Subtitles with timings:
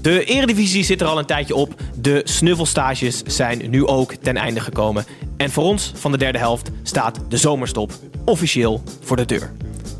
[0.00, 1.74] De Eredivisie zit er al een tijdje op.
[1.94, 5.04] De snuffelstages zijn nu ook ten einde gekomen.
[5.36, 7.92] En voor ons van de derde helft staat de zomerstop
[8.24, 9.52] officieel voor de deur.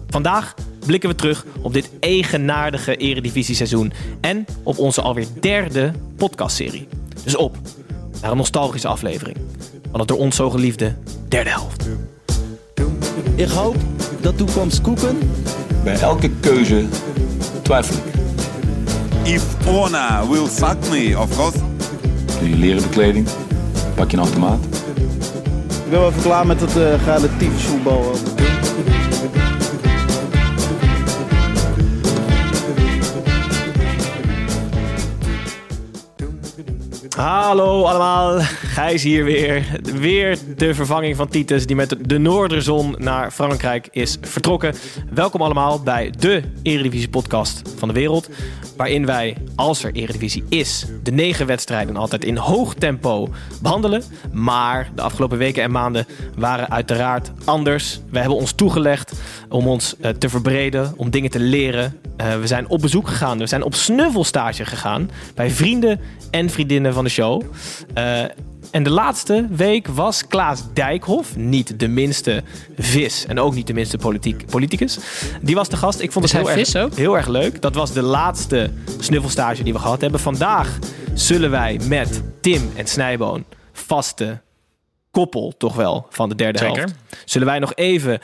[0.09, 0.55] Vandaag
[0.87, 6.89] blikken we terug op dit eigenaardige Eredivisie-seizoen en op onze alweer derde podcastserie.
[7.25, 7.57] Dus op
[8.21, 9.37] naar een nostalgische aflevering
[9.91, 10.95] van het door ons zo geliefde
[11.29, 11.89] derde helft.
[13.35, 13.77] Ik hoop
[14.21, 15.19] dat toekomst koeken.
[15.85, 16.85] Bij elke keuze
[17.63, 18.14] twijfel ik.
[19.27, 21.59] If Ona will fuck me, of course.
[22.43, 23.29] Je leren bekleding,
[23.95, 24.65] pak je een automaat.
[25.85, 28.13] Ik ben wel even klaar met het uh, relatief voetbal.
[37.15, 39.65] Hallo allemaal, Gijs hier weer.
[39.83, 44.75] Weer de vervanging van Titus die met de Noorderzon naar Frankrijk is vertrokken.
[45.11, 48.29] Welkom allemaal bij de Eredivisie podcast van de wereld.
[48.77, 53.29] Waarin wij, als er Eredivisie is, de negen wedstrijden altijd in hoog tempo
[53.63, 54.03] behandelen.
[54.33, 56.07] Maar de afgelopen weken en maanden
[56.37, 58.01] waren uiteraard anders.
[58.11, 59.13] We hebben ons toegelegd
[59.49, 61.99] om ons uh, te verbreden, om dingen te leren.
[62.21, 66.95] Uh, we zijn op bezoek gegaan, we zijn op snuffelstage gegaan bij vrienden en vriendinnen
[66.95, 67.43] van de show.
[67.99, 68.23] Uh,
[68.71, 72.43] en de laatste week was Klaas Dijkhoff, niet de minste
[72.77, 74.99] vis en ook niet de minste politiek, politicus.
[75.43, 76.01] Die was de gast.
[76.01, 77.63] Ik vond het heel erg, heel erg leuk.
[77.63, 80.21] Dat was de laatste snuffelstage die we gehad hebben.
[80.21, 80.79] Vandaag
[81.15, 84.41] zullen wij met Tim en Snijboon, vaste
[85.11, 86.77] koppel toch wel van de derde Zeker.
[86.77, 88.19] helft, zullen wij nog even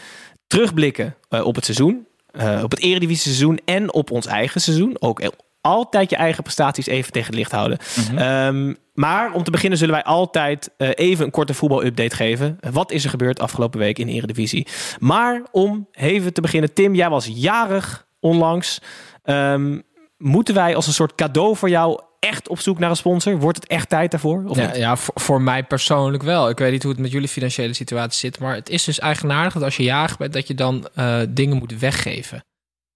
[0.47, 2.07] terugblikken uh, op het seizoen.
[2.33, 4.97] Uh, op het Eredivisie seizoen en op ons eigen seizoen.
[4.99, 5.21] Ook
[5.61, 7.79] altijd je eigen prestaties even tegen het licht houden.
[7.97, 8.47] Mm -hmm.
[8.47, 12.59] um, maar om te beginnen zullen wij altijd uh, even een korte voetbalupdate geven.
[12.71, 14.67] Wat is er gebeurd afgelopen week in de Eredivisie?
[14.99, 18.81] Maar om even te beginnen, Tim, jij was jarig onlangs.
[19.25, 19.83] Um,
[20.19, 23.39] moeten wij als een soort cadeau voor jou echt op zoek naar een sponsor?
[23.39, 24.45] Wordt het echt tijd daarvoor?
[24.47, 26.49] Of ja, ja voor, voor, mij persoonlijk wel.
[26.49, 28.39] Ik weet niet hoe het met jullie financiële situatie zit.
[28.39, 31.57] Maar het is dus eigenaardig dat als je jarig bent, dat je dan uh, dingen
[31.57, 32.45] moet weggeven.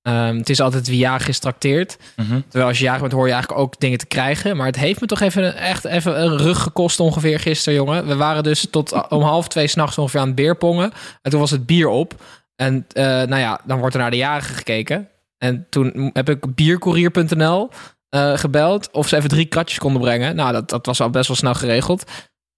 [0.08, 1.96] Um, het is altijd wie jarig is trakteert.
[2.16, 2.42] Mm -hmm.
[2.42, 4.56] Terwijl als je jarig bent hoor je eigenlijk ook dingen te krijgen.
[4.56, 8.06] Maar het heeft me toch even echt even een rug gekost ongeveer gisteren, jongen.
[8.06, 10.92] We waren dus tot om half twee s'nachts ongeveer aan het beerpongen.
[11.22, 12.14] En toen was het bier op.
[12.56, 15.08] En uh, nou ja, dan wordt er naar de jarigen gekeken.
[15.38, 17.70] En toen heb ik biercourier.nl
[18.14, 20.36] uh, gebeld of ze even drie kratjes konden brengen.
[20.36, 22.04] Nou, dat, dat was al best wel snel geregeld.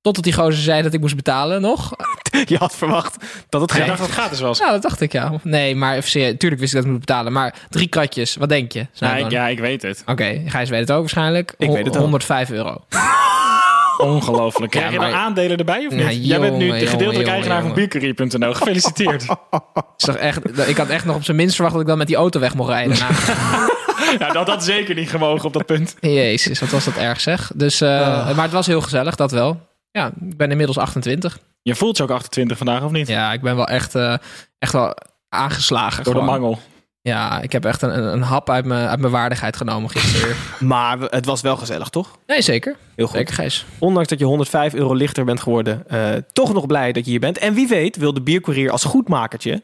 [0.06, 1.92] Totdat die gozer zei dat ik moest betalen nog.
[2.46, 3.16] Je had verwacht
[3.48, 3.80] dat het, Nee.
[3.80, 3.90] nee.
[3.90, 4.58] dat het gratis was.
[4.58, 5.32] Ja, dat dacht ik ja.
[5.42, 7.32] Nee, maar serieus, tuurlijk wist ik dat ik moest betalen.
[7.32, 8.80] Maar drie kratjes, wat denk je?
[8.80, 10.02] Ik, ja, ik weet het.
[10.06, 11.54] Oké, Gijs weet het ook waarschijnlijk.
[11.58, 12.00] Ik weet het ook.
[12.02, 12.84] 105 euro.
[13.98, 14.70] Ongelooflijk.
[14.72, 16.00] Krijg Ja, je dan aandelen erbij of niet?
[16.02, 18.54] Ja, Jij bent nu de gedeeltelijke eigenaar van biercourier.nl.
[18.54, 19.26] Gefeliciteerd.
[19.96, 22.16] Is echt, ik had echt nog op zijn minst verwacht dat ik dan met die
[22.16, 22.98] auto weg mocht rijden.
[22.98, 23.12] Nou,
[24.18, 25.96] ja, dat had zeker niet gewogen op dat punt.
[26.00, 27.50] jezus, wat was dat erg zeg.
[27.54, 28.34] Dus, eh, Ah.
[28.34, 29.60] Maar het was heel gezellig, dat wel.
[29.96, 31.38] Ja, ik ben inmiddels 28.
[31.62, 33.08] Je voelt je ook 28 vandaag, of niet?
[33.08, 34.14] Ja, ik ben wel echt, eh,
[34.58, 34.96] echt wel
[35.28, 36.04] aangeslagen.
[36.04, 36.58] Door de mangel.
[37.00, 40.36] Ja, ik heb echt een, een hap uit mijn, uit mijn waardigheid genomen gisteren.
[40.68, 42.18] Maar het was wel gezellig, toch?
[42.26, 42.76] nee, zeker.
[42.96, 43.16] Heel goed.
[43.16, 43.64] Zeker, Gijs.
[43.78, 47.20] Ondanks dat je 105 euro lichter bent geworden, eh, toch nog blij dat je hier
[47.20, 47.38] bent.
[47.38, 49.62] En wie weet wil de biercourier als goedmakertje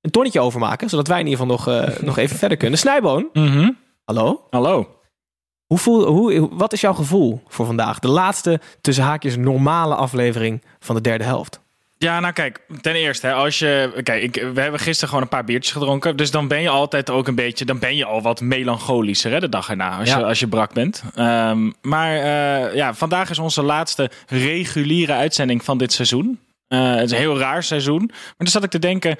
[0.00, 2.78] een tonnetje overmaken, zodat wij in ieder geval nog, eh, nog even verder kunnen.
[2.78, 3.28] Snijboon,
[4.04, 4.46] hallo?
[4.50, 4.95] Hallo.
[5.66, 7.98] Hoe voel, hoe, wat is jouw gevoel voor vandaag?
[7.98, 11.60] De laatste tussen haakjes normale aflevering van de derde helft.
[11.98, 14.00] Ja, nou kijk, ten eerste, hè, als je.
[14.02, 16.16] Kijk, ik, we hebben gisteren gewoon een paar biertjes gedronken.
[16.16, 17.64] Dus dan ben je altijd ook een beetje.
[17.64, 19.98] Dan ben je al wat melancholischer hè, de dag erna.
[19.98, 20.18] Als, Ja.
[20.18, 21.02] je, als je brak bent.
[21.14, 26.40] Ehm, maar eh, ja, vandaag is onze laatste reguliere uitzending van dit seizoen.
[26.68, 28.04] Eh, het is een heel raar seizoen.
[28.06, 29.16] Maar dan zat ik te denken.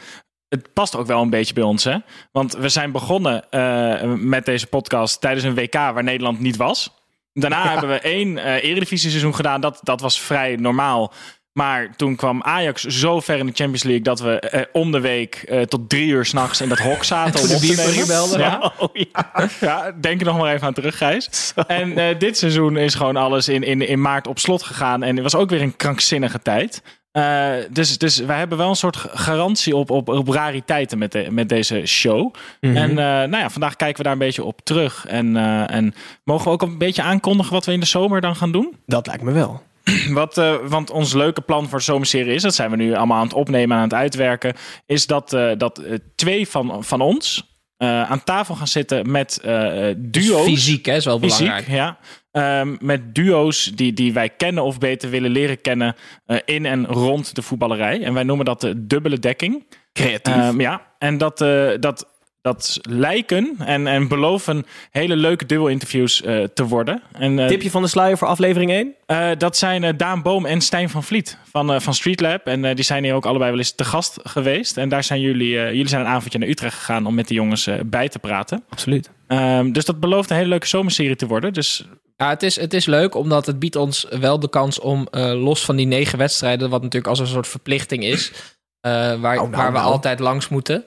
[0.56, 1.96] Het past ook wel een beetje bij ons, hè?
[2.32, 6.94] Want we zijn begonnen eh, met deze podcast tijdens een WK waar Nederland niet was.
[7.32, 9.60] Daarna hebben we één eh Eredivisie seizoen gedaan.
[9.60, 11.12] Dat, dat was vrij normaal.
[11.52, 15.00] Maar toen kwam Ajax zo ver in de Champions League dat we eh, om de
[15.00, 17.40] week eh, tot drie uur s'nachts in dat hok zaten.
[17.48, 18.38] om op te nemen.
[18.38, 19.48] Ja, Oh, ja.
[19.60, 21.52] ja, denk er nog maar even aan terug, Gijs.
[21.66, 25.02] En eh, dit seizoen is gewoon alles in, in, in maart op slot gegaan.
[25.02, 26.82] En het was ook weer een krankzinnige tijd.
[27.16, 31.26] Eh, dus, dus wij hebben wel een soort garantie op, op, op rariteiten met, de,
[31.30, 32.34] met deze show.
[32.60, 32.76] Mhm.
[32.76, 35.06] En eh, nou ja, vandaag kijken we daar een beetje op terug.
[35.06, 38.36] En, eh, en mogen we ook een beetje aankondigen wat we in de zomer dan
[38.36, 38.76] gaan doen?
[38.86, 39.62] Dat lijkt me wel.
[40.12, 40.34] Wat,
[40.68, 43.34] want ons leuke plan voor de zomerserie is, dat zijn we nu allemaal aan het
[43.34, 44.54] opnemen en aan het uitwerken,
[44.86, 45.82] is dat, dat
[46.14, 50.44] twee van, van ons eh, aan tafel gaan zitten met eh, duo's.
[50.44, 51.68] Fysiek, hè, is wel Fysiek, belangrijk.
[51.68, 51.98] ja.
[52.30, 55.96] Ehm, met duo's die, die wij kennen of beter willen leren kennen
[56.26, 58.02] eh, in en rond de voetballerij.
[58.02, 59.66] En wij noemen dat de dubbele dekking.
[59.92, 60.34] Creatief.
[60.34, 61.38] Ehm, ja, en dat,
[61.80, 62.15] dat,
[62.46, 67.02] dat lijken en, en beloven hele leuke duo-interviews eh, te worden.
[67.12, 68.94] En, eh, Tipje van de sluier voor aflevering 1?
[69.06, 72.46] eh, dat zijn Daan Boom en Stijn van Vliet van, van Streetlab.
[72.46, 74.76] En die zijn hier ook allebei wel eens te gast geweest.
[74.76, 77.68] En daar zijn jullie, jullie zijn een avondje naar Utrecht gegaan om met de jongens
[77.86, 78.64] bij te praten.
[78.68, 79.10] Absoluut.
[79.26, 81.52] Ehm, dus dat belooft een hele leuke zomerserie te worden.
[81.52, 85.08] Dus Ja, het is, het is leuk, omdat het biedt ons wel de kans om
[85.34, 88.32] los van die negen wedstrijden, wat natuurlijk als een soort verplichting is,
[88.80, 89.92] waar, nou, waar we nou.
[89.92, 90.84] altijd langs moeten,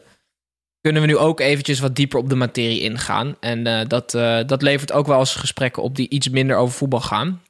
[0.90, 3.36] kunnen we nu ook eventjes wat dieper op de materie ingaan.
[3.40, 6.78] En eh, dat, eh, dat levert ook wel eens gesprekken op die iets minder over
[6.78, 7.42] voetbal gaan.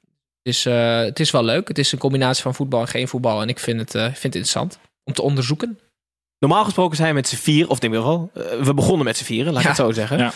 [0.42, 1.68] Dus eh, het is wel leuk.
[1.68, 3.42] Het is een combinatie van voetbal en geen voetbal.
[3.42, 5.80] En ik vind het, vind het interessant om te onderzoeken.
[6.40, 9.18] Normaal gesproken zijn we met z'n vier, of in ieder geval, eh, we begonnen met
[9.18, 9.74] z'n vieren, laat ik Ja.
[9.74, 10.18] het zo zeggen.
[10.18, 10.32] Ja.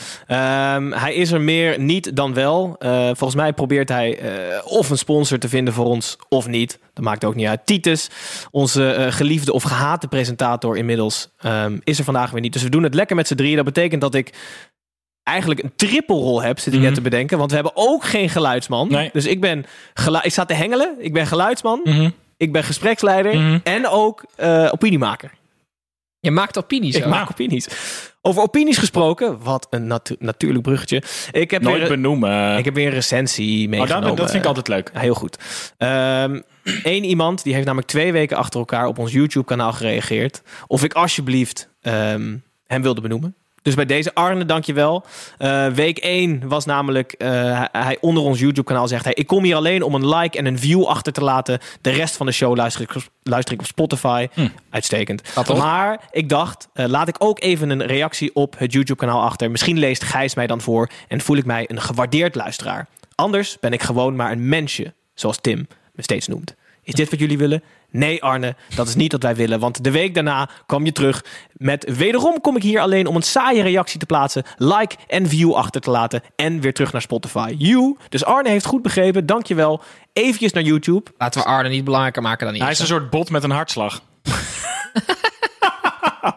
[0.76, 2.76] Ehm, hij is er meer niet dan wel.
[2.80, 6.80] Eh, volgens mij probeert hij eh, of een sponsor te vinden voor ons of niet.
[6.94, 7.66] Dat maakt ook niet uit.
[7.66, 8.10] Titus,
[8.52, 12.54] onze geliefde of gehate presentator inmiddels, ehm, is er vandaag weer niet.
[12.54, 13.56] Dus we doen het lekker met z'n drieën.
[13.56, 14.34] Dat betekent dat ik
[15.24, 17.38] eigenlijk een trippelrol heb, zit ik net te bedenken.
[17.38, 18.88] Want we hebben ook geen geluidsman.
[18.88, 19.10] Nee.
[19.14, 19.66] Dus ik ben
[20.22, 20.96] ik sta te hengelen.
[21.00, 22.12] Ik ben geluidsman.
[22.38, 23.36] Ik ben gespreksleider.
[23.40, 23.60] Mhm.
[23.64, 24.24] En ook
[24.72, 25.32] opiniemaker.
[26.24, 26.96] Je maakt opinies.
[26.96, 27.10] Ik ook.
[27.10, 27.68] maak opinies.
[28.22, 31.04] Over opinies gesproken, wat een natu- natuurlijk bruggetje.
[31.32, 32.58] Ik heb, nooit weer, benoemen.
[32.58, 34.08] ik heb weer een recensie oh, meegenomen.
[34.08, 34.92] dat, dat vind ik altijd leuk.
[34.94, 35.38] Ja, Heel goed.
[36.84, 40.42] Eén iemand die heeft namelijk twee weken achter elkaar op ons YouTube-kanaal gereageerd.
[40.68, 42.38] Of ik alsjeblieft ehm,
[42.68, 43.36] hem wilde benoemen.
[43.64, 45.06] Dus bij deze Arne, dankjewel.
[45.38, 49.14] Eh week 1 was namelijk, eh, hij, onder ons YouTube-kanaal zegt hij...
[49.14, 51.60] ik kom hier alleen om een like en een view achter te laten.
[51.82, 52.90] De rest van de show luister ik,
[53.24, 54.28] luister ik op Spotify.
[54.70, 55.28] Uitstekend.
[55.28, 55.58] Gaat toch?
[55.58, 59.52] Maar ik dacht, eh, laat ik ook even een reactie op het YouTube-kanaal achter.
[59.52, 62.88] Misschien leest Gijs mij dan voor en voel ik mij een gewaardeerd luisteraar.
[63.16, 66.56] Anders ben ik gewoon maar een mensje, zoals Tim me steeds noemt.
[66.84, 67.64] Is dit wat jullie willen?
[67.94, 69.60] Nee, Arne, dat is niet wat wij willen.
[69.60, 71.96] Want de week daarna kwam je terug met...
[71.98, 74.44] Wederom kom ik hier alleen om een saaie reactie te plaatsen...
[74.58, 77.56] like en view achter te laten en weer terug naar Spotify.
[77.58, 77.98] You.
[78.10, 79.84] Dus Arne heeft goed begrepen, dankjewel.
[80.14, 81.12] Eventjes naar YouTube.
[81.18, 83.52] Laten we Arne niet belangrijker maken dan Hij hij is een soort bot met een
[83.52, 84.02] hartslag.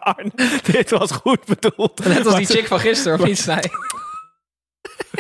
[0.01, 0.31] Arne,
[0.63, 2.05] dit was goed bedoeld.
[2.05, 3.39] Net als die chick van gisteren, of niet?
[3.39, 3.71] Snij?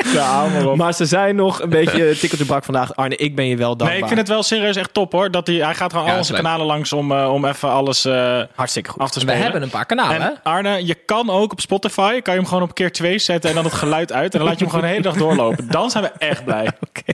[0.15, 0.77] Ja, maar op.
[0.77, 2.97] Maar ze zijn nog een beetje tikkeltje brak vandaag.
[2.97, 3.89] Arne, ik ben je wel dankbaar.
[3.89, 5.31] Nee, ik vind het wel serieus echt top hoor.
[5.31, 6.43] Dat hij, hij gaat gewoon Ja, al onze leuk.
[6.43, 9.01] kanalen langs om, eh, om even alles eh, Hartstikke goed.
[9.01, 9.43] af te We spelen.
[9.43, 10.29] hebben een paar kanalen, hè?
[10.29, 13.51] En Arne, je kan ook op Spotify, kan je hem gewoon op keer 2 zetten
[13.51, 14.33] en dan het geluid uit.
[14.33, 15.69] En dan laat je hem gewoon de hele dag doorlopen.
[15.71, 16.67] Dan zijn we echt blij.
[16.89, 17.13] Oké,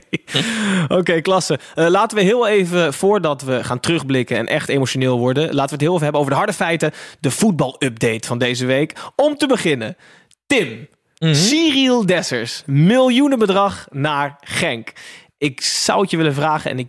[0.95, 1.59] Oké, klasse.
[1.75, 5.71] Eh, laten we heel even, voordat we gaan terugblikken en echt emotioneel worden, laten we
[5.71, 6.91] het heel even hebben over de harde feiten.
[7.19, 8.93] De voetbalupdate van deze week.
[9.15, 9.95] Om te beginnen,
[10.47, 10.87] Tim.
[11.31, 12.63] Cyril Dessers.
[12.65, 14.91] Miljoenenbedrag naar Genk.
[15.37, 16.87] Ik zou het je willen vragen en ik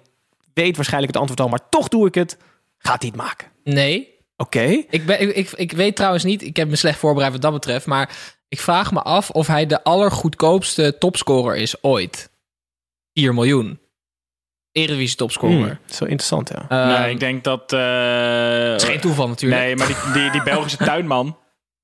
[0.54, 2.38] weet waarschijnlijk het antwoord al, maar toch doe ik het.
[2.78, 3.48] Gaat hij het maken?
[3.64, 4.12] Nee.
[4.36, 4.62] Oké.
[4.90, 7.52] Ik, ben, ik, ik, ik weet trouwens niet, ik heb me slecht voorbereid wat dat
[7.52, 8.10] betreft, maar
[8.48, 12.31] ik vraag me af of hij de allergoedkoopste topscorer is ooit.
[13.12, 13.81] 4 miljoen.
[14.72, 15.56] Eredivisie topscorer.
[15.56, 16.67] Hmm, zo interessant, ja.
[16.69, 17.72] Ehm, nee, ik denk dat...
[17.72, 17.81] eh,
[18.72, 19.62] het is geen toeval natuurlijk.
[19.62, 21.38] Nee, maar die, die, die Belgische tuinman,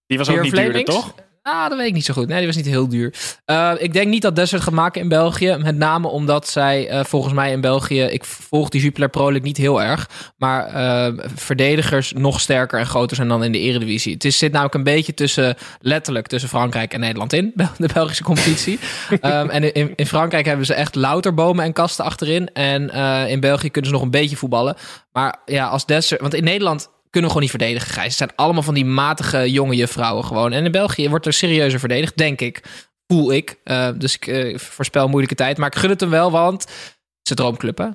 [0.07, 1.15] die was ook niet duurder, toch?
[1.43, 2.29] Ah, dat weet ik niet zo goed.
[2.29, 3.15] Nee, die was niet heel duur.
[3.45, 5.57] Eh, ik denk niet dat Dessert gaat maken in België.
[5.63, 8.03] Met name omdat zij eh, volgens mij in België...
[8.03, 10.09] Ik volg die Jupiler Pro League niet heel erg.
[10.37, 14.13] Maar eh, verdedigers nog sterker en groter zijn dan in de Eredivisie.
[14.13, 15.57] Het is, zit namelijk een beetje tussen...
[15.81, 17.53] Letterlijk tussen Frankrijk en Nederland in.
[17.79, 18.79] De Belgische competitie.
[19.21, 22.53] Ehm, en in, in Frankrijk hebben ze echt louter bomen en kasten achterin.
[22.53, 22.91] En
[23.29, 24.77] in België kunnen ze nog een beetje voetballen.
[25.13, 26.21] Maar ja, als Dessert...
[26.21, 28.07] Want in Nederland kunnen gewoon niet verdedigen, Gijs.
[28.07, 30.53] Het zijn allemaal van die matige jonge juffrouwen gewoon.
[30.53, 32.63] En in België wordt er serieuzer verdedigd, denk ik.
[33.07, 33.61] Voel ik.
[33.65, 35.59] Eh, dus ik eh, voorspel moeilijke tijd.
[35.59, 37.89] Maar ik gun het hem wel, want het is droomclub, hè?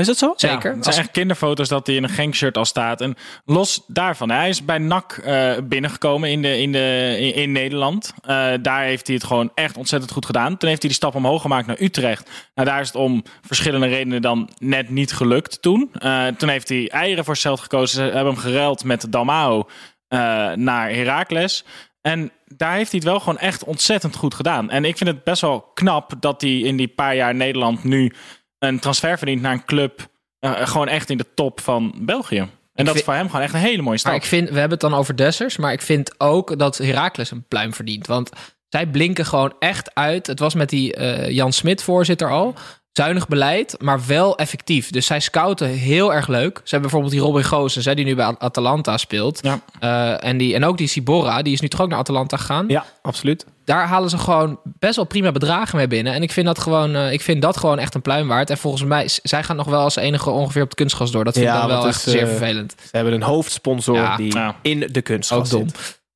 [0.00, 0.32] Is dat zo?
[0.36, 0.70] Zeker.
[0.70, 3.00] Ja, het zijn echt kinderfoto's dat hij in een Genk-shirt al staat.
[3.00, 7.52] En los daarvan, hij is bij NAC eh, binnengekomen in, de, in, de, in, in
[7.52, 8.14] Nederland.
[8.20, 10.56] Eh, daar heeft hij het gewoon echt ontzettend goed gedaan.
[10.56, 12.30] Toen heeft hij die stap omhoog gemaakt naar Utrecht.
[12.54, 15.90] Nou, daar is het om verschillende redenen dan net niet gelukt toen.
[15.92, 17.96] Eh, toen heeft hij eieren voor Celt gekozen.
[17.96, 19.68] Ze hebben hem geruild met Dalmao
[20.54, 21.64] naar Heracles.
[22.00, 24.70] En daar heeft hij het wel gewoon echt ontzettend goed gedaan.
[24.70, 28.12] En ik vind het best wel knap dat hij in die paar jaar Nederland nu
[28.58, 32.38] een transfer verdient naar een club ja, gewoon echt in de top van België.
[32.38, 34.12] En dat vind- is voor hem gewoon echt een hele mooie stap.
[34.12, 37.30] Maar ik vind, we hebben het dan over Dessers, maar ik vind ook dat Heracles
[37.30, 38.06] een pluim verdient.
[38.06, 38.30] Want
[38.68, 40.26] zij blinken gewoon echt uit.
[40.26, 42.54] Het was met die eh, Jan Smit voorzitter al.
[42.92, 44.90] Zuinig beleid, maar wel effectief.
[44.90, 46.54] Dus zij scouten heel erg leuk.
[46.56, 49.38] Ze hebben bijvoorbeeld die Robin Goossens, hè, die nu bij At- Atalanta speelt.
[49.42, 49.60] Ja.
[49.80, 52.64] Eh, en, die, en ook die Sibora, die is nu toch ook naar Atalanta gegaan.
[52.68, 53.46] Ja, absoluut.
[53.68, 56.12] Daar halen ze gewoon best wel prima bedragen mee binnen.
[56.12, 58.50] En ik vind dat gewoon, eh, ik vind dat gewoon echt een pluim waard.
[58.50, 61.24] En volgens mij, zij gaan nog wel als enige ongeveer op het kunstgras door.
[61.24, 62.74] Dat vind Ja, ik dan wel echt het is, zeer eh, vervelend.
[62.82, 64.16] Ze hebben een hoofdsponsor Ja.
[64.16, 64.56] die Ja.
[64.62, 65.66] in de kunst Ook dom.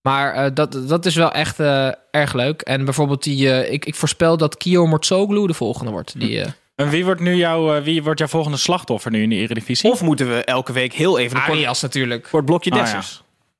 [0.03, 2.61] Maar eh, dat, dat is wel echt eh, erg leuk.
[2.61, 6.21] En bijvoorbeeld die, eh, ik, ik voorspel dat Kio Mortsoglu de volgende wordt.
[6.21, 9.37] Die, eh, En wie wordt nu jouw, wie wordt jouw volgende slachtoffer nu in de
[9.37, 9.91] Eredivisie?
[9.91, 12.29] Of moeten we elke week heel even Arias natuurlijk.
[12.31, 13.03] kort blokje Ah, ja.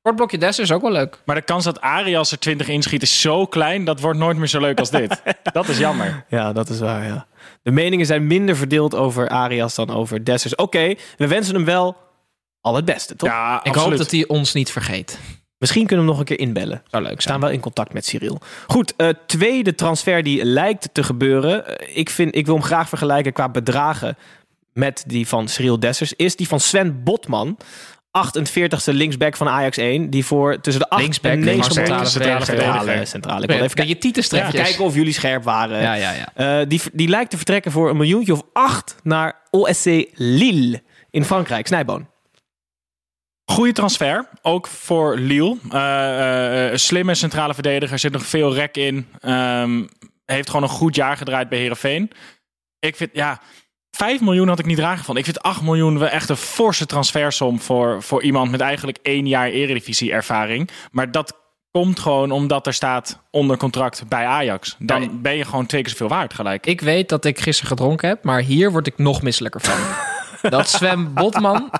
[0.03, 0.19] Dessers?
[0.19, 1.21] Kortblokje Dessers is ook wel leuk.
[1.25, 4.47] Maar de kans dat Arias er 20 inschiet is zo klein, dat wordt nooit meer
[4.47, 5.21] zo leuk als dit.
[5.53, 6.25] dat is jammer.
[6.29, 7.27] Ja, dat is waar, ja.
[7.61, 10.55] De meningen zijn minder verdeeld over Arias dan over Dessers.
[10.55, 11.97] Oké, we wensen hem wel
[12.61, 13.29] al het beste, toch?
[13.29, 15.19] Ja, Ik hoop dat hij ons niet vergeet.
[15.57, 16.83] Misschien kunnen we hem nog een keer inbellen.
[16.87, 18.39] Zou leuk We staan wel in contact met Cyril.
[18.67, 21.77] Goed, eh, tweede transfer die lijkt te gebeuren.
[21.77, 24.17] Eh, ik, vind, ik wil hem graag vergelijken qua bedragen
[24.73, 26.13] met die van Cyril Dessers.
[26.13, 27.57] Is die van Sven Botman.
[28.17, 30.09] 48ste linksback van Ajax 1.
[30.09, 32.81] Die voor tussen de 8 Linksback, en 9 linksback, miljoen- centrale verdediger.
[32.83, 33.41] centrale, centrale.
[33.41, 35.81] Ik wil even, je even kijken of jullie scherp waren.
[35.81, 36.59] Ja, ja, ja.
[36.59, 41.25] Eh, die, die lijkt te vertrekken voor een miljoentje of 8 naar OSC Lille in
[41.25, 41.67] Frankrijk.
[41.67, 42.07] Snijboon.
[43.51, 45.57] Goede transfer, ook voor Lille.
[45.69, 49.07] Eh, eh, slimme centrale verdediger, zit nog veel rek in.
[49.19, 49.83] Ehm,
[50.25, 52.11] heeft gewoon een goed jaar gedraaid bij Herenveen.
[52.79, 53.41] Ik vind, ja,
[53.95, 55.23] 5 miljoen had ik niet raar gevonden.
[55.23, 59.27] Ik vind 8 miljoen wel echt een forse transfersom voor, voor iemand met eigenlijk één
[59.27, 60.69] jaar eredivisie-ervaring.
[60.91, 64.75] Maar dat komt gewoon omdat er staat onder contract bij Ajax.
[64.79, 66.65] Dan ben je gewoon twee keer zoveel waard gelijk.
[66.65, 69.79] Ik weet dat ik gisteren gedronken heb, maar hier word ik nog misselijker van.
[70.51, 71.71] dat Sven Botman,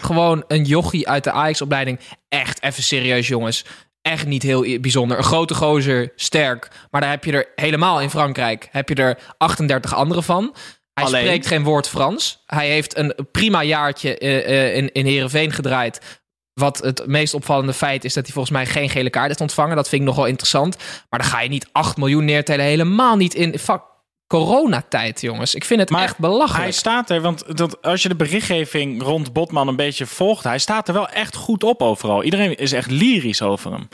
[0.00, 2.00] gewoon een jochie uit de Ajax-opleiding.
[2.28, 3.64] Echt even serieus, jongens.
[4.02, 5.18] Echt niet heel bijzonder.
[5.18, 6.68] Een grote gozer, sterk.
[6.90, 8.68] Maar daar heb je er helemaal in Frankrijk.
[8.70, 10.54] Heb je er 38 andere van.
[10.94, 11.24] Hij Alleen?
[11.24, 12.42] spreekt geen woord Frans.
[12.46, 16.22] Hij heeft een prima jaartje eh, eh, in, in Heerenveen gedraaid.
[16.52, 19.76] Wat het meest opvallende feit is dat hij volgens mij geen gele kaart heeft ontvangen.
[19.76, 20.76] Dat vind ik nog wel interessant.
[21.10, 22.64] Maar dan ga je niet 8 miljoen neertellen.
[22.64, 23.82] Helemaal niet in fuck,
[24.26, 25.54] coronatijd, jongens.
[25.54, 26.62] Ik vind het Maar echt belachelijk.
[26.62, 30.58] Hij staat er, want dat, als je de berichtgeving rond Botman een beetje volgt, hij
[30.58, 32.22] staat er wel echt goed op overal.
[32.22, 33.88] Iedereen is echt lyrisch over hem.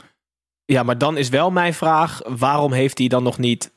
[0.65, 3.71] Ja, maar dan is wel mijn vraag: waarom heeft hij dan nog niet.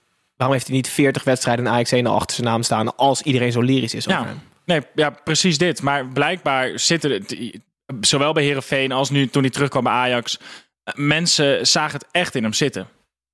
[0.44, 3.22] Waarom heeft hij niet 40 wedstrijden in Ajax 1 al achter zijn naam staan als
[3.22, 4.40] iedereen zo lyrisch is over Ja, hem?
[4.64, 5.82] nee, ja, precies dit.
[5.82, 7.24] Maar blijkbaar zitten
[8.00, 10.38] zowel bij Herenveen als nu toen hij terugkwam bij Ajax,
[10.94, 12.88] mensen zagen het echt in hem zitten.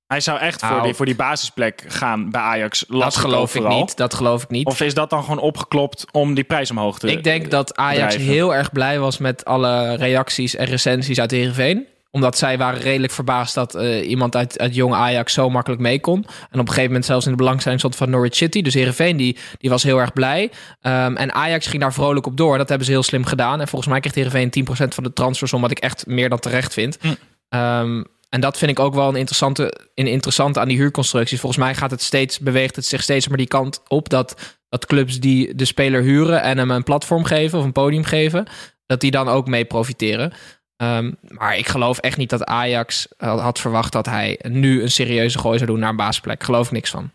[0.07, 0.83] Hij zou echt voor, Nou.
[0.83, 2.85] die, voor die basisplek gaan bij Ajax.
[2.87, 3.97] dat geloof ik niet.
[3.97, 4.65] Dat geloof ik niet.
[4.65, 8.15] Of is dat dan gewoon opgeklopt om die prijs omhoog te ik denk dat Ajax
[8.15, 11.87] heel erg blij was met alle reacties en recensies uit Heerenveen.
[12.11, 15.99] Omdat zij waren redelijk verbaasd dat eh, iemand uit, uit jonge Ajax zo makkelijk mee
[15.99, 16.25] kon.
[16.25, 18.61] En op een gegeven moment zelfs in de belangstelling stond van Norwich City.
[18.61, 20.51] Dus Heerenveen die, die was heel erg blij.
[20.81, 22.57] Ehm, en Ajax ging daar vrolijk op door.
[22.57, 23.61] Dat hebben ze heel slim gedaan.
[23.61, 25.61] En volgens mij kreeg Heerenveen 10% van de transfersom.
[25.61, 26.97] Wat ik echt meer dan terecht vind.
[27.01, 27.13] Hm.
[27.49, 31.39] Ehm, en dat vind ik ook wel een interessante, een interessante aan die huurconstructies.
[31.39, 34.85] Volgens mij gaat het steeds, beweegt het zich steeds maar die kant op dat, dat
[34.85, 38.45] clubs die de speler huren en hem een platform geven of een podium geven,
[38.85, 40.33] dat die dan ook mee profiteren.
[40.81, 44.91] Ehm, maar ik geloof echt niet dat Ajax had, had verwacht dat hij nu een
[44.91, 46.43] serieuze gooi zou doen naar een baasplek.
[46.43, 47.11] Geloof ik niks van.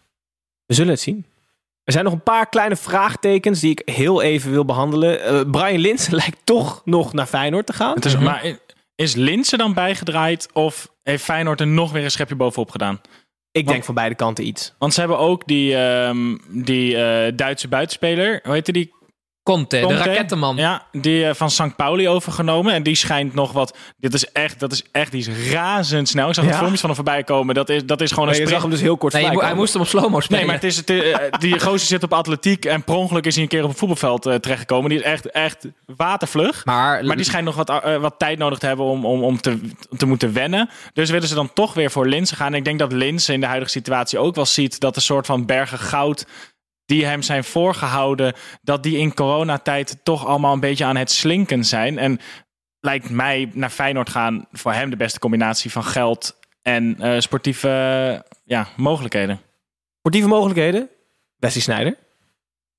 [0.66, 1.26] We zullen het zien.
[1.85, 5.23] Er zijn nog een paar kleine vraagtekens die ik heel even wil behandelen.
[5.23, 7.94] Eh, Brian Linsen lijkt toch nog naar Feyenoord te gaan.
[7.94, 8.25] Het is, Mhm.
[8.25, 8.58] Maar
[8.94, 13.00] is dan bijgedraaid of heeft Feyenoord er nog weer een schepje bovenop gedaan?
[13.52, 14.75] Ik denk van beide kanten iets.
[14.78, 18.94] Want ze hebben ook die, ehm, die eh, Duitse buitenspeler, hoe heette die?
[19.47, 20.57] Conte, de rakettenman.
[20.57, 21.76] Ja, die eh, van St.
[21.76, 22.73] Pauli overgenomen.
[22.73, 23.76] En die schijnt nog wat.
[23.99, 26.29] Dit is echt, dat is echt, die is razendsnel.
[26.29, 26.49] Ik zag Ja?
[26.50, 27.55] wat filmpjes van hem voorbij komen.
[27.55, 28.62] Dat is, dat is gewoon een Maar je zag sprint.
[28.62, 30.38] hem dus heel kort Nee, hij moest hem op slow-mo spelen.
[30.38, 33.35] Nee, maar het is, het, eh, die gozer zit op atletiek en per ongeluk is
[33.35, 34.91] hij een keer op het voetbalveld eh, terechtgekomen.
[34.91, 36.65] Die is echt, echt watervlug.
[36.65, 39.41] maar, Maar die schijnt nog wat, eh, wat tijd nodig te hebben om, om, om
[39.41, 39.61] te,
[39.97, 40.69] te moeten wennen.
[40.93, 42.53] Dus willen ze dan toch weer voor Linse gaan.
[42.53, 45.26] En ik denk dat Linse in de huidige situatie ook wel ziet dat een soort
[45.26, 46.26] van bergen goud
[46.87, 51.64] die hem zijn voorgehouden, dat die in coronatijd toch allemaal een beetje aan het slinken
[51.64, 51.99] zijn.
[51.99, 52.21] En
[52.81, 58.25] lijkt mij naar Feyenoord gaan voor hem de beste combinatie van geld en eh, sportieve
[58.45, 59.40] ja, mogelijkheden.
[59.99, 60.88] Sportieve mogelijkheden?
[61.37, 61.97] Wesley Sneijder.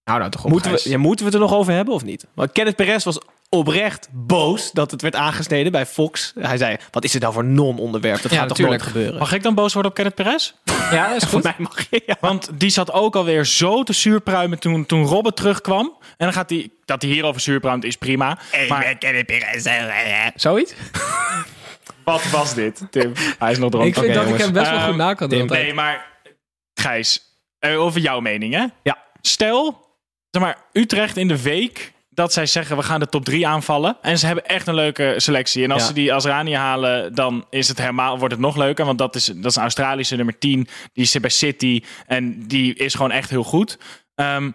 [0.08, 2.04] Nou, nou toch op, Moeten we, ja, moeten we het er nog over hebben of
[2.04, 2.26] niet?
[2.34, 6.34] Want Kenneth Perez was oprecht boos dat het werd aangesneden bij Fox.
[6.40, 8.22] Hij zei, wat is dit nou voor non-onderwerp?
[8.22, 9.18] Dat Ja, gaat toch nooit gebeuren?
[9.20, 10.54] Mag ik dan boos worden op Kenneth Perez?
[10.92, 11.44] Ja, is Voor goed.
[11.44, 12.18] mij mag je, ja.
[12.20, 15.86] Want die zat ook alweer zo te zuurpruimen toen, toen Robert terugkwam.
[16.02, 18.38] En dan gaat hij, dat hij hierover zuurpruimt is prima.
[18.70, 18.98] Maar
[20.36, 20.74] Zoiets?
[22.04, 23.12] wat was dit, Tim?
[23.40, 23.90] Hij is nog dronken.
[23.90, 25.46] Ik vind dat ik hem best wel Ehm, goed na kan doen.
[25.46, 26.06] Nee, maar
[26.74, 27.22] Gijs,
[27.60, 28.66] eh, over jouw mening hè?
[28.84, 28.98] Ja.
[29.22, 29.87] Stel,
[30.32, 33.98] zeg maar, Utrecht in de week dat zij zeggen we gaan de top 3 aanvallen.
[34.02, 35.64] En ze hebben echt een leuke selectie.
[35.64, 35.88] En als Ja.
[35.88, 38.86] ze die als Rani halen, dan is het helemaal, wordt het nog leuker.
[38.86, 40.68] Want dat is, dat is een Australische nummer 10.
[40.94, 41.84] Die zit bij City.
[42.08, 43.78] En die is gewoon echt heel goed.
[44.16, 44.52] Ehm,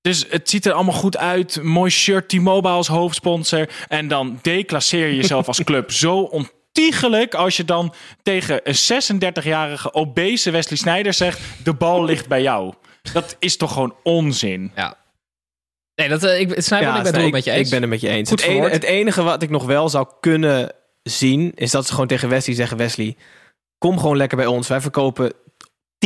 [0.00, 1.62] dus het ziet er allemaal goed uit.
[1.62, 3.68] Mooi shirt, T-Mobile als hoofdsponsor.
[3.88, 7.34] En dan declasseer je jezelf als club zo ontiegelijk...
[7.34, 11.40] als je dan tegen een 36-jarige obese Wesley Sneijder zegt...
[11.64, 12.72] de bal ligt bij jou.
[13.12, 14.72] Dat is toch gewoon onzin?
[14.76, 14.96] Ja.
[15.94, 17.64] Nee, dat, eh, ik, ik ben het met je eens.
[17.64, 18.28] Ik ben het met je eens.
[18.28, 18.72] Goed Het, verwoord.
[18.72, 22.54] het enige wat ik nog wel zou kunnen zien, is dat ze gewoon tegen Wesley
[22.56, 23.16] zeggen: Wesley,
[23.78, 24.68] kom gewoon lekker bij ons.
[24.68, 25.32] Wij verkopen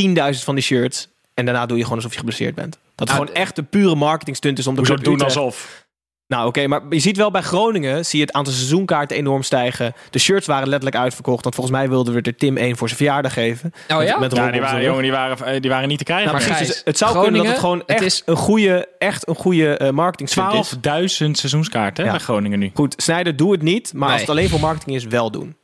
[0.01, 0.13] 10.000
[0.43, 1.07] van die shirts.
[1.33, 2.71] En daarna doe je gewoon alsof je geblesseerd bent.
[2.71, 5.21] Dat het Ah, gewoon echt een pure marketing stunt is om de Hoezo club doen
[5.21, 5.86] alsof?
[6.27, 9.93] Nou, oké, maar je ziet wel bij Groningen zie je het aantal seizoenkaarten enorm stijgen.
[10.09, 11.43] De shirts waren letterlijk uitverkocht.
[11.43, 13.73] Want volgens mij wilden we er Tim één voor zijn verjaardag geven.
[13.73, 14.19] Oh ja?
[14.19, 16.25] Met Ja, die waren, jongen, die waren, eh, die waren niet te krijgen.
[16.27, 18.35] Nou, Maar precies, Gijs, dus het zou kunnen dat het gewoon het echt, is- een
[18.35, 20.35] goede, echt een goede eh marketing is.
[20.35, 22.11] 12.000 seizoenskaarten Ja.
[22.11, 22.71] bij Groningen nu.
[22.73, 23.93] Goed, Snijder, doe het niet.
[23.93, 25.55] Maar als het alleen voor marketing is, wel doen.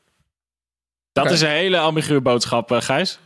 [1.12, 3.20] Dat is een hele ambiguë boodschap, eh, Gijs.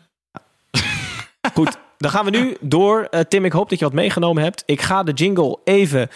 [1.54, 3.08] Goed, dan gaan we nu door.
[3.10, 4.64] Eh, Tim, ik hoop dat je wat meegenomen hebt.
[4.66, 6.10] Ik ga de jingle even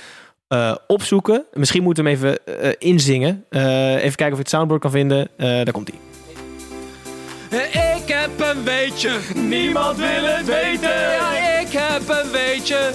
[0.51, 1.45] eh, opzoeken.
[1.53, 3.45] Misschien moeten we hem even eh, inzingen.
[3.49, 5.27] Eh, even kijken of je het soundboard kan vinden.
[5.37, 5.99] Eh, daar komt hij.
[7.95, 9.19] Ik heb een weetje.
[9.35, 10.89] Niemand wil het weten.
[10.99, 12.91] Ja, ik heb een weetje.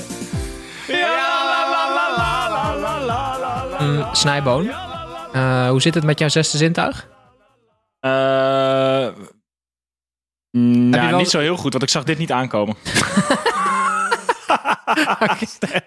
[3.80, 4.68] Mm, Snijboon.
[5.32, 7.08] Eh, hoe zit het met jouw zesde zintuig?
[8.00, 8.10] Eh
[10.50, 12.76] nou, wel- niet zo heel goed, want ik zag dit niet aankomen.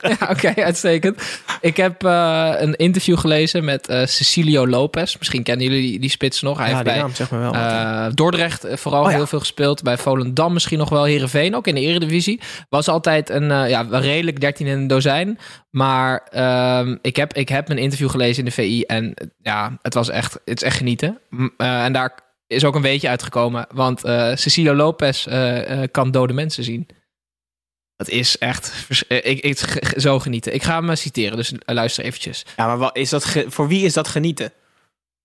[0.01, 1.41] ja, Oké, uitstekend.
[1.61, 5.17] Ik heb eh, een interview gelezen met eh, Cecilio Lopez.
[5.17, 6.57] Misschien kennen jullie die, die spits nog.
[6.57, 7.53] Hij Ja, heeft bij naam zeg maar wel.
[7.53, 9.15] eh, Dordrecht vooral Oh ja.
[9.15, 9.83] heel veel gespeeld.
[9.83, 11.03] Bij Volendam misschien nog wel.
[11.03, 12.41] Herenveen ook in de eredivisie.
[12.69, 15.39] Was altijd een ja, redelijk 13 in een dozijn.
[15.69, 18.81] Maar ehm, ik, heb, ik heb een interview gelezen in de VI.
[18.81, 21.19] En ja, het was echt, het is echt genieten.
[21.57, 22.13] En daar
[22.47, 23.67] is ook een beetje uitgekomen.
[23.73, 23.99] Want
[24.33, 25.27] Cecilio Lopez
[25.91, 26.87] kan dode mensen zien.
[27.99, 28.73] Dat is echt
[29.07, 29.59] eh, ik, ik,
[29.97, 30.53] zo genieten.
[30.53, 32.45] Ik ga hem eh, citeren, dus eh, luister eventjes.
[32.55, 34.53] ja, maar wat is dat ge- voor wie is dat genieten?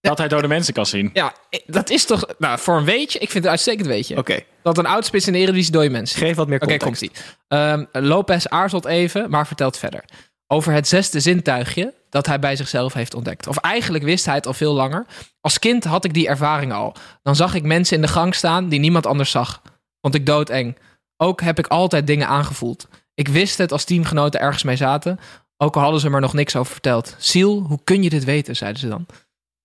[0.00, 1.10] Dat hij dode mensen kan zien.
[1.12, 1.32] Ja,
[1.66, 2.24] dat is toch...
[2.38, 4.16] Nou, voor een weetje, ik vind het een uitstekend weetje.
[4.16, 6.18] Oké, Dat een oudspits in de Eredivisie dode mensen.
[6.18, 7.00] geef wat meer Oké, context.
[7.00, 7.24] komt-ie.
[7.48, 10.04] Ehm, Lopez aarzelt even, maar vertelt verder.
[10.46, 13.46] Over het zesde zintuigje dat hij bij zichzelf heeft ontdekt.
[13.46, 15.06] Of eigenlijk wist hij het al veel langer.
[15.40, 16.94] Als kind had ik die ervaring al.
[17.22, 19.62] Dan zag ik mensen in de gang staan die niemand anders zag.
[20.00, 20.76] Vond ik doodeng.
[21.16, 22.88] Ook heb ik altijd dingen aangevoeld.
[23.14, 25.18] Ik wist het als teamgenoten ergens mee zaten.
[25.56, 27.14] Ook al hadden ze er nog niks over verteld.
[27.18, 29.04] Siel, hoe kun je dit weten, zeiden ze dan.
[29.06, 29.16] Dat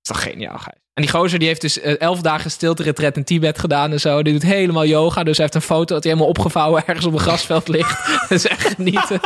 [0.01, 0.77] is toch geniaal, Gijs?
[0.99, 3.99] En die gozer die heeft dus eh, elf dagen stilte retret in Tibet gedaan en
[3.99, 4.23] zo.
[4.23, 5.23] Die doet helemaal yoga.
[5.23, 8.07] Dus hij heeft een foto dat hij helemaal opgevouwen ergens op een grasveld ligt.
[8.29, 9.19] Dat is echt genieten.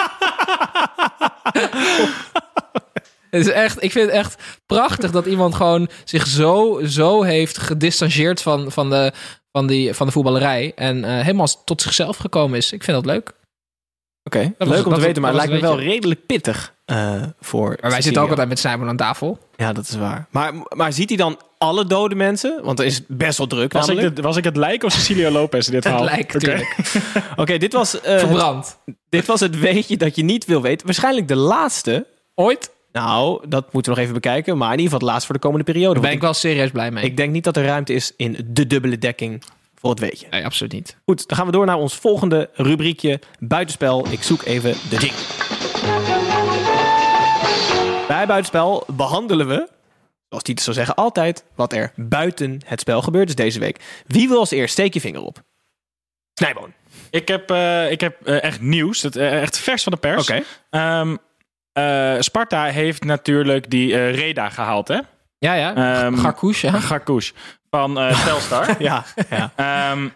[3.29, 7.57] Het is echt, ik vind het echt prachtig dat iemand gewoon zich zo, zo heeft
[7.57, 9.13] gedistanceerd van, van, de,
[9.54, 10.72] van, die, van de voetballerij.
[10.76, 12.72] En eh, helemaal tot zichzelf gekomen is.
[12.72, 13.34] Ik vind dat leuk.
[14.24, 17.68] Oké, leuk om te weten, maar het lijkt me wel redelijk pittig eh, voor Maar
[17.68, 18.02] wij Cecilio.
[18.02, 19.39] zitten ook altijd met Simon aan tafel.
[19.56, 20.28] Ja, dat is waar.
[20.30, 22.60] Maar, maar ziet hij dan alle dode mensen?
[22.63, 25.30] Want er is best wel druk Was ik, de, was ik het lijk of Cecilio
[25.30, 26.13] Lopez in dit Het verhaal?
[26.16, 26.46] lijkt Oké.
[26.46, 26.76] natuurlijk.
[27.42, 28.78] Oké, dit, was, eh, het, Verbrand.
[29.10, 30.86] dit was het weetje dat je niet wil weten.
[30.86, 32.06] Waarschijnlijk de laatste.
[32.36, 32.72] Ooit?
[32.93, 34.58] Nou, dat moeten we nog even bekijken.
[34.58, 35.93] Maar in ieder geval het laatste voor de komende periode.
[35.93, 37.03] Daar ben ik wel serieus blij mee.
[37.03, 39.43] ik, denk niet dat er ruimte is in de dubbele dekking
[39.75, 40.27] voor het weetje.
[40.29, 40.97] nee, absoluut niet.
[41.06, 43.19] Goed, dan gaan we door naar ons volgende rubriekje.
[43.39, 44.08] Buitenspel.
[44.10, 45.25] Ik zoek even de jingle.
[48.08, 49.69] Bij Buitenspel behandelen we,
[50.29, 54.03] zoals Titus zou zeggen, altijd wat er buiten het spel gebeurd is deze week.
[54.08, 54.73] Wie wil als eerst?
[54.73, 55.43] Steek je vinger op.
[56.34, 56.73] Snijboon.
[57.10, 59.01] Ik heb, eh, ik heb eh, echt nieuws.
[59.01, 60.29] Het, eh, echt vers van de pers.
[60.29, 60.43] Oké.
[60.69, 61.15] Ehm,
[61.73, 64.99] eh, Sparta heeft natuurlijk die eh, Reda gehaald, hè?
[65.38, 66.12] Ja, ja.
[66.12, 66.71] Garkoes, ja.
[66.71, 67.33] Garkoes
[67.69, 68.75] van eh Telstar.
[68.81, 69.51] Ja, ja.
[69.55, 70.09] Ehm,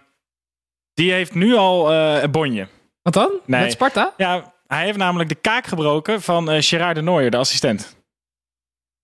[0.94, 2.68] die heeft nu al een bonje.
[3.02, 3.32] Wat dan?
[3.46, 3.62] Nee.
[3.62, 4.14] Met Sparta?
[4.18, 7.97] Ja, hij heeft namelijk de kaak gebroken van Gerard de Nooijer, de assistent.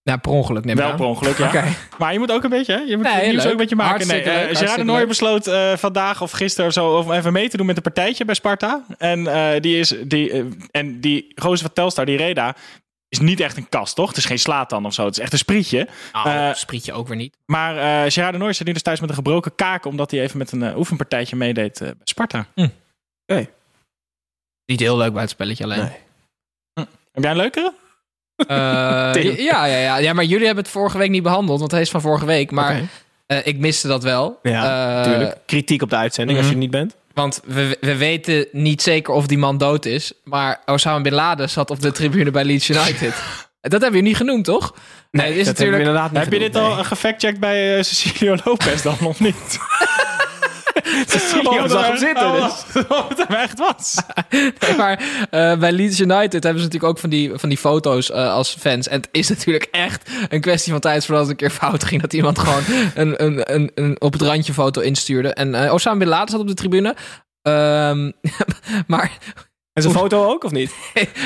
[0.04, 0.98] Ja, per ongeluk neem ik Wel aan.
[0.98, 1.48] per ongeluk, ja.
[1.48, 1.64] Oké.
[1.98, 2.80] Maar je moet ook een beetje, hè?
[2.80, 3.92] Je moet Nee, nieuws ook een beetje maken.
[3.96, 6.98] Hartstikke nee, eh, leuk, Gerard de hartstikke Nooijer besloot eh, vandaag of gisteren of zo
[6.98, 8.84] om even mee te doen met een partijtje bij Sparta.
[8.98, 12.56] En eh, die is die eh, en die gozer van Telstar, die Reda,
[13.10, 14.08] is niet echt een kast, toch?
[14.08, 15.06] Het is geen slatan of zo.
[15.06, 15.88] Het is echt een sprietje.
[16.14, 17.38] Nou, Eh, sprietje ook weer niet.
[17.46, 19.86] Maar eh Gerard de Nooy zit nu dus thuis met een gebroken kaak...
[19.86, 22.46] omdat hij even met een eh, oefenpartijtje meedeed eh, bij Sparta.
[24.66, 25.80] Niet heel leuk bij het spelletje alleen.
[25.80, 26.86] Nee.
[27.12, 27.74] Heb jij een leukere?
[28.48, 31.82] Eh, ja, ja, ja, ja, maar jullie hebben het vorige week niet behandeld, want hij
[31.82, 32.52] is van vorige week.
[32.52, 32.82] Maar
[33.26, 34.40] eh, ik miste dat wel.
[34.42, 35.38] Ja, natuurlijk.
[35.46, 36.96] Kritiek op de uitzending als je er niet bent.
[37.14, 40.14] Want we, we weten niet zeker of die man dood is.
[40.24, 43.14] Maar Osama Bin Laden zat op de tribune bij Leeds United.
[43.62, 44.74] dat hebben we niet genoemd, toch?
[45.12, 46.14] Nee, is dat natuurlijk...
[46.14, 49.36] Heb je dit gedaan, al gefactcheckt bij Cecilio Lopez dan nog niet?
[51.08, 52.26] Cecilio zag hem zitten.
[52.26, 52.64] Oh, Dus.
[53.10, 53.96] Het hem echt was.
[54.30, 58.12] Nee, maar eh, bij Leeds United hebben ze natuurlijk ook van die, van die foto's
[58.12, 58.88] eh, als fans.
[58.88, 62.02] En het is natuurlijk echt een kwestie van tijd voordat het een keer fout ging.
[62.02, 62.64] Dat iemand gewoon
[62.96, 65.34] een, een, een, een op het randje foto instuurde.
[65.34, 66.96] En eh Osama Bin Laden zat op de tribune.
[67.42, 68.12] Ehm,
[68.88, 69.18] maar,
[69.74, 70.74] En zijn foto ook, of niet?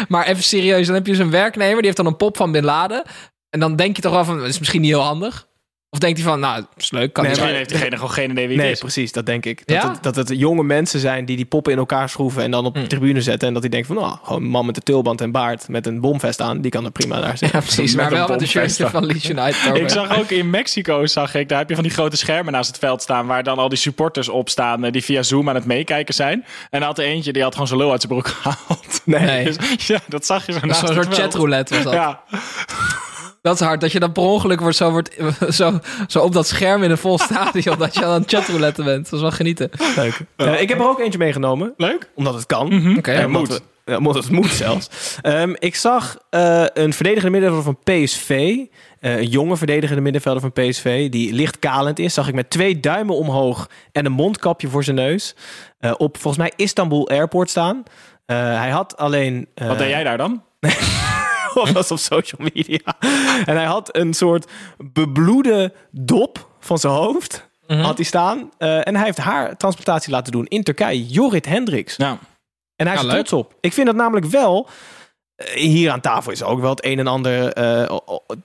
[0.07, 1.75] maar even serieus, dan heb je zo'n werknemer.
[1.75, 3.03] Die heeft dan een pop van Bin Laden.
[3.49, 5.46] En dan denk je toch wel van, dat is misschien niet heel handig.
[5.89, 7.13] Of denkt hij van, nou, dat is leuk.
[7.13, 8.79] Kan Nee, niet Misschien heeft diegene gewoon geen idee wie het Nee, is.
[8.79, 9.67] precies, dat denk ik.
[9.67, 9.91] Dat, Ja?
[9.91, 12.73] het, dat het jonge mensen zijn die die poppen in elkaar schroeven en dan op
[12.73, 12.87] de Hm.
[12.87, 13.47] tribune zetten.
[13.47, 15.87] En dat die denken van, nou, gewoon een man met een tulband en baard met
[15.87, 17.59] een bomvest aan, die kan er prima daar Ja, zitten.
[17.61, 17.95] precies.
[17.95, 19.75] Met Maar wel met een bomvest shirtje van Leeds United.
[19.75, 22.67] Ik zag ook in Mexico, zag ik, daar heb je van die grote schermen naast
[22.67, 25.55] het veld staan, waar dan al die supporters op staan, eh, die via Zoom aan
[25.55, 26.45] het meekijken zijn.
[26.69, 29.01] En had er eentje, die had gewoon zijn lul uit zijn broek gehaald.
[29.03, 29.43] Nee.
[29.45, 31.93] Dus, ja, dat zag je zo Dat is naast Zo'n soort chatroulette was dat.
[31.93, 32.23] Ja,
[33.41, 33.81] Dat is hard.
[33.81, 35.15] Dat je dan per ongeluk wordt zo, wordt,
[35.49, 37.77] zo, zo op dat scherm in een vol stadion.
[37.77, 39.03] dat je aan het chatroulette bent.
[39.03, 39.69] Dat is wel genieten.
[39.95, 40.19] Leuk.
[40.35, 42.09] Eh, ik heb er ook eentje meegenomen, leuk.
[42.15, 42.95] omdat het kan.
[42.97, 43.11] Oké.
[43.11, 43.61] Eh, moet.
[43.85, 44.89] ja, omdat het moet zelfs.
[45.21, 48.29] Ehm, ik zag eh, een verdedigende middenvelder van PSV.
[48.99, 51.09] eh, een jonge verdedigende middenvelder van PSV.
[51.09, 52.13] Die licht kalend is.
[52.13, 55.35] Zag ik met twee duimen omhoog en een mondkapje voor zijn neus.
[55.79, 57.83] eh, op volgens mij Istanbul Airport staan.
[58.25, 59.47] Eh, hij had alleen...
[59.53, 60.43] eh, Wat deed jij daar dan?
[61.57, 62.79] of was op social media.
[63.45, 67.45] En hij had een soort bebloede dop van zijn hoofd.
[67.67, 68.51] Had hij staan.
[68.57, 71.05] Eh, en hij heeft haar transplantatie laten doen in Turkije.
[71.07, 71.95] Jorrit Hendricks.
[71.95, 72.17] Ja.
[72.75, 73.53] En hij is Ja, trots op.
[73.61, 74.69] Ik vind dat namelijk wel.
[75.35, 77.97] eh, Hier aan tafel is ook wel het een en ander eh,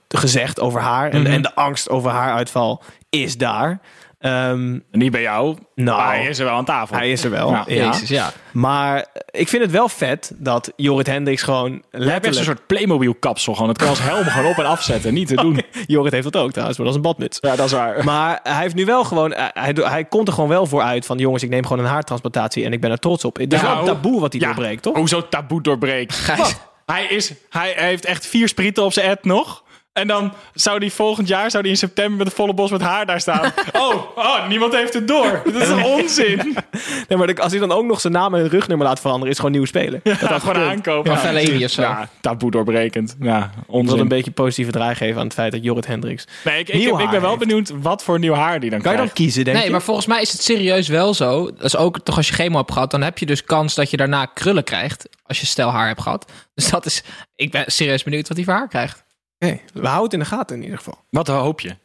[0.09, 1.11] gezegd over haar.
[1.11, 1.31] En, Mhm.
[1.33, 3.81] en de angst over haar uitval is daar.
[4.22, 6.96] Ehm, Niet bij jou, nou, maar hij is er wel aan tafel.
[6.96, 7.50] hij is er wel.
[7.50, 7.64] Ja.
[7.66, 8.32] Jezus, ja.
[8.52, 12.37] Maar ik vind het wel vet dat Jorrit Hendricks gewoon letterlijk...
[12.38, 13.68] een soort Playmobil kapsel gewoon.
[13.68, 15.14] Dat kan als helm gewoon op en afzetten.
[15.14, 15.62] Niet te doen.
[15.87, 17.38] Jorrit heeft dat ook trouwens, maar dat is een badmuts.
[17.40, 18.04] Ja, dat is waar.
[18.04, 21.06] Maar hij heeft nu wel gewoon, hij, hij, hij komt er gewoon wel voor uit
[21.06, 23.37] van jongens, ik neem gewoon een haartransplantatie en ik ben er trots op.
[23.37, 24.46] Het is Ja, wel een taboe wat hij Ja.
[24.46, 24.96] doorbreekt, toch?
[24.96, 26.16] Hoezo taboe doorbreken?
[26.16, 26.54] Gijs.
[26.87, 29.62] Hij, is, hij heeft echt vier sprieten op zijn ad nog.
[29.92, 32.81] En dan zou die volgend jaar, zou die in september met een volle bos met
[32.81, 33.52] haar daar staan.
[33.72, 35.42] Oh, oh niemand heeft het door.
[35.44, 36.57] Dat is een onzin.
[37.09, 39.52] Nee, maar als hij dan ook nog zijn naam en rugnummer laat veranderen, is gewoon
[39.52, 40.00] nieuw spelen.
[40.02, 41.12] dat Ja, had gewoon aankopen.
[41.12, 41.83] Van Valerie of zo.
[41.83, 43.16] Ja, taboe doorbrekend.
[43.20, 43.98] Ja, Ik wil onzin.
[43.98, 46.24] een beetje positieve draai geven aan het feit dat Jorrit Hendricks.
[46.44, 47.46] Nee, ik, ik, nieuw heb- ik haar ben wel heeft.
[47.46, 49.12] benieuwd wat voor nieuw haar die dan Kan je dan krijgt.
[49.12, 49.70] kiezen, denk Nee, je?
[49.72, 51.44] maar volgens mij is het serieus wel zo.
[51.52, 53.90] Dat is ook toch als je chemo hebt gehad, dan heb je dus kans dat
[53.90, 55.09] je daarna krullen krijgt.
[55.26, 56.33] Als je stel haar hebt gehad.
[56.55, 57.02] Dus dat is.
[57.37, 59.05] Ik ben serieus benieuwd wat hij voor haar krijgt.
[59.48, 60.98] We houden het in de gaten in ieder geval.
[61.11, 61.76] Wat hoop je?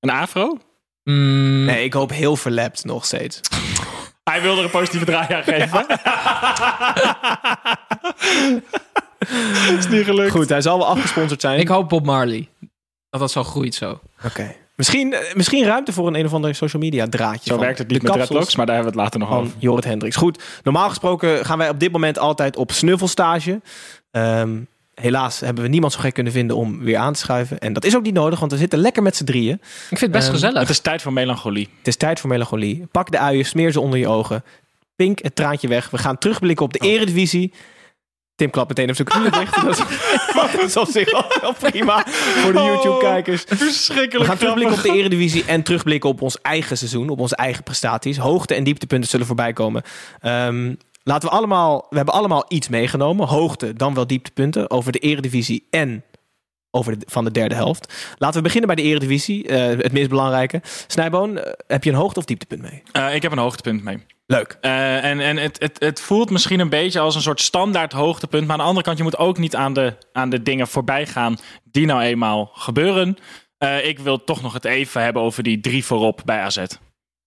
[0.00, 0.58] Een afro?
[1.04, 3.40] Mm, Nee, ik hoop heel verlept nog steeds.
[4.30, 5.86] Hij wilde er een positieve draai aan geven.
[9.78, 10.30] is niet gelukt.
[10.30, 11.60] Goed, hij zal wel afgesponsord zijn.
[11.60, 12.48] Ik hoop Bob Marley.
[13.10, 14.00] Dat dat zo groeit zo.
[14.24, 14.54] Oké.
[14.76, 17.40] Misschien, eh, misschien ruimte voor een een of ander social media draadje.
[17.50, 19.38] Zo van werkt het niet de met dreadlocks, maar daar hebben we het later nog
[19.38, 19.54] over.
[19.58, 20.16] Jorrit Hendricks.
[20.16, 23.60] Goed, normaal gesproken gaan wij op dit moment altijd op snuffelstage.
[24.10, 24.58] Ehm,
[25.00, 27.58] helaas hebben we niemand zo gek kunnen vinden om weer aan te schuiven.
[27.58, 29.54] En dat is ook niet nodig, want we zitten lekker met z'n drieën.
[29.54, 30.60] Ik vind het best Ehm, gezellig.
[30.60, 31.68] Het is tijd voor melancholie.
[31.78, 32.86] Het is tijd voor melancholie.
[32.90, 34.44] Pak de uien, smeer ze onder je ogen.
[34.96, 35.90] Pink het traantje weg.
[35.90, 37.52] We gaan terugblikken op de eredivisie.
[38.34, 39.54] Tim klapt meteen op zijn knieën dicht.
[40.34, 43.44] Dat is, op zich wel prima voor de Oh, YouTube-kijkers.
[43.48, 47.36] We Verschrikkelijk gaan terugblikken op de Eredivisie en terugblikken op ons eigen seizoen, op onze
[47.36, 48.16] eigen prestaties.
[48.16, 49.82] Hoogte- en dieptepunten zullen voorbij komen.
[50.20, 50.74] Ehm,
[51.08, 53.26] laten we allemaal, we hebben allemaal iets meegenomen.
[53.26, 56.04] Hoogte, dan wel dieptepunten over de Eredivisie en
[56.70, 58.14] over de, van de derde helft.
[58.18, 60.60] Laten we beginnen bij de Eredivisie, eh, het meest belangrijke.
[60.86, 62.82] Snijboon, eh, heb je een hoogte- of dieptepunt mee?
[62.92, 63.98] Eh, ik heb een hoogtepunt mee.
[64.26, 64.58] Leuk.
[64.60, 68.42] En en het, het, het voelt misschien een beetje als een soort standaard hoogtepunt.
[68.42, 71.06] Maar aan de andere kant, je moet ook niet aan de, aan de dingen voorbij
[71.06, 73.16] gaan die nou eenmaal gebeuren.
[73.82, 76.64] Ik wil toch nog het even hebben over die drie voorop bij AZ.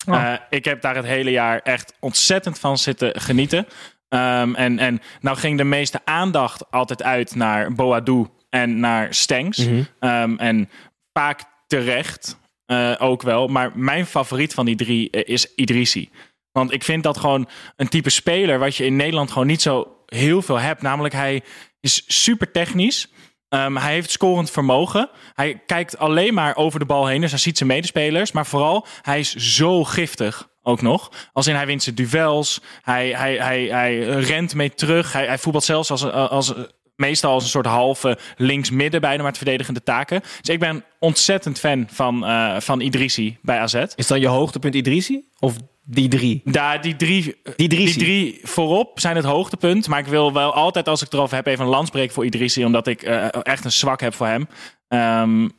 [0.05, 3.67] Eh, ik heb daar het hele jaar echt ontzettend van zitten genieten.
[4.09, 9.57] Ehm, en, en nou ging de meeste aandacht altijd uit naar Boadu en naar Stengs.
[9.57, 9.83] Mhm.
[9.99, 10.69] Ehm, en
[11.13, 13.47] vaak terecht eh, ook wel.
[13.47, 16.09] Maar mijn favoriet van die drie eh, is Idrissi.
[16.51, 19.95] Want ik vind dat gewoon een type speler wat je in Nederland gewoon niet zo
[20.05, 20.81] heel veel hebt.
[20.81, 21.43] Namelijk hij
[21.79, 23.07] is super technisch.
[23.51, 25.09] Ehm, hij heeft scorend vermogen.
[25.33, 27.21] Hij kijkt alleen maar over de bal heen.
[27.21, 28.31] Dus hij ziet zijn medespelers.
[28.31, 31.11] Maar vooral, hij is zo giftig ook nog.
[31.33, 32.61] Als in hij wint zijn duels.
[32.81, 35.13] Hij, hij, hij, hij rent mee terug.
[35.13, 36.53] Hij, hij voetbalt zelfs als, als,
[36.95, 40.21] meestal als een soort halve links-midden bijna met verdedigende taken.
[40.41, 43.85] Dus ik ben ontzettend fan van, eh, van Idrissi bij AZ.
[43.95, 45.27] Is dan je hoogtepunt Idrissi?
[45.39, 46.41] Of die drie?
[46.45, 47.85] Daar, die drie, Die drie.
[47.85, 49.87] die drie voorop zijn het hoogtepunt.
[49.87, 52.65] Maar ik wil wel altijd, als ik het erover heb, even een landspreek voor Idrissi.
[52.65, 54.47] Omdat ik eh, echt een zwak heb voor hem.
[54.87, 55.49] Ehm,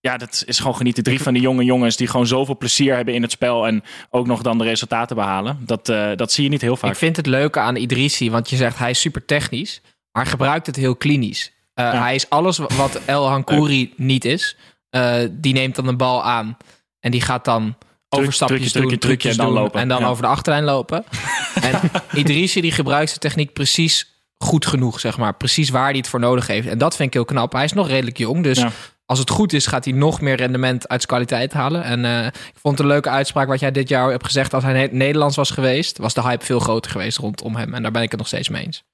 [0.00, 1.02] ja, dat is gewoon genieten.
[1.02, 3.66] Drie van die jonge jongens die gewoon zoveel plezier hebben in het spel.
[3.66, 5.58] En ook nog dan de resultaten behalen.
[5.66, 6.90] Dat, eh, dat zie je niet heel vaak.
[6.90, 9.80] Ik vind het leuke aan Idrissi, want je zegt hij is super technisch,
[10.12, 11.52] maar gebruikt het heel klinisch.
[11.74, 14.56] Uh, Hij is alles wat El Hankouri niet is.
[14.90, 16.56] Uh, die neemt dan de bal aan
[17.00, 17.76] en die gaat dan
[18.18, 19.80] overstapjes doen, en dan doen lopen.
[19.80, 20.06] en dan Ja.
[20.08, 21.04] over de achterlijn lopen.
[21.62, 21.80] en
[22.14, 25.34] Idrissi die gebruikt zijn techniek precies goed genoeg, zeg maar.
[25.34, 26.68] Precies waar hij het voor nodig heeft.
[26.68, 27.52] En dat vind ik heel knap.
[27.52, 28.70] Hij is nog redelijk jong, dus Ja.
[29.06, 31.82] als het goed is, gaat hij nog meer rendement uit zijn kwaliteit halen.
[31.82, 34.54] En eh, ik vond het een leuke uitspraak wat jij dit jaar hebt gezegd.
[34.54, 37.74] Als hij ne- Nederlands was geweest, was de hype veel groter geweest rondom hem.
[37.74, 38.84] En daar ben ik het nog steeds mee eens.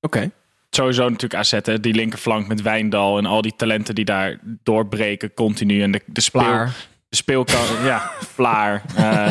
[0.00, 0.30] Oké.
[0.70, 1.80] Sowieso natuurlijk AZ, hè.
[1.80, 5.82] die linkerflank met Wijndal en al die talenten die daar doorbreken continu.
[5.82, 6.66] En de, de speel,
[7.10, 8.82] Speelkant, ja, Vlaar.
[8.96, 9.30] Eh,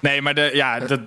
[0.00, 1.00] nee, maar de, ja, dat,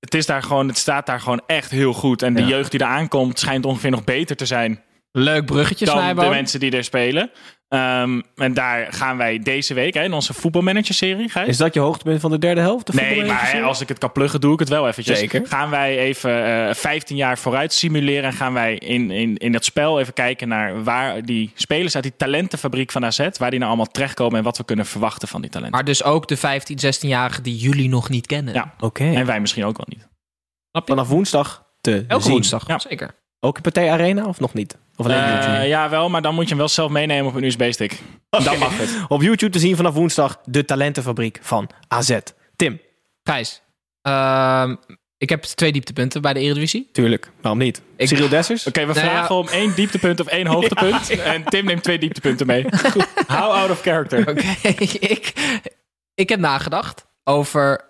[0.00, 2.22] het, is daar gewoon, het staat daar gewoon echt heel goed.
[2.22, 6.16] En de jeugd die er aankomt schijnt ongeveer nog beter te zijn Leuk bruggetje, dan
[6.16, 7.30] de mensen die er spelen.
[7.68, 11.48] Ehm, en daar gaan wij deze week hè, in onze voetbalmanager-serie, Gijs.
[11.48, 12.86] Is dat je hoogtepunt van de derde helft?
[12.86, 15.18] de Nee, maar hè, als ik het kan pluggen, doe ik het wel eventjes.
[15.18, 15.46] Zeker.
[15.46, 19.64] Gaan wij even eh 15 jaar vooruit simuleren en gaan wij in, in, in dat
[19.64, 23.64] spel even kijken naar waar die spelers uit die talentenfabriek van AZ, waar die nou
[23.70, 25.76] allemaal terechtkomen en wat we kunnen verwachten van die talenten.
[25.76, 28.54] Maar dus ook de 15, 16-jarigen die jullie nog niet kennen.
[28.54, 28.74] Ja.
[28.80, 29.04] Oké.
[29.04, 30.08] En wij misschien ook wel niet.
[30.86, 32.32] Vanaf woensdag te Elke zien.
[32.32, 32.78] woensdag, Ja.
[32.78, 33.14] zeker.
[33.40, 34.78] Ook in Partij Arena of nog niet?
[34.98, 35.66] Of alleen Eh, YouTube?
[35.66, 37.98] ja, wel, maar dan moet je hem wel zelf meenemen op een USB-stick.
[38.30, 38.90] Dan mag het.
[39.08, 42.18] Op YouTube te zien vanaf woensdag de talentenfabriek van AZ.
[42.56, 42.80] Tim,
[43.22, 43.62] Gijs,
[44.02, 44.74] ehm,
[45.18, 46.88] ik heb twee dieptepunten bij de Eredivisie.
[46.92, 47.30] tuurlijk.
[47.40, 47.82] Waarom niet?
[47.96, 48.66] Ik- Cyril Dessers?
[48.66, 49.10] Oké, we Nou ja.
[49.10, 51.10] vragen om één dieptepunt of één hoogtepunt.
[51.10, 52.64] En Tim neemt twee dieptepunten mee.
[52.92, 53.06] Goed.
[53.26, 54.28] How out of character.
[54.28, 54.68] Oké,
[55.14, 55.32] ik,
[56.14, 57.80] ik heb nagedacht over...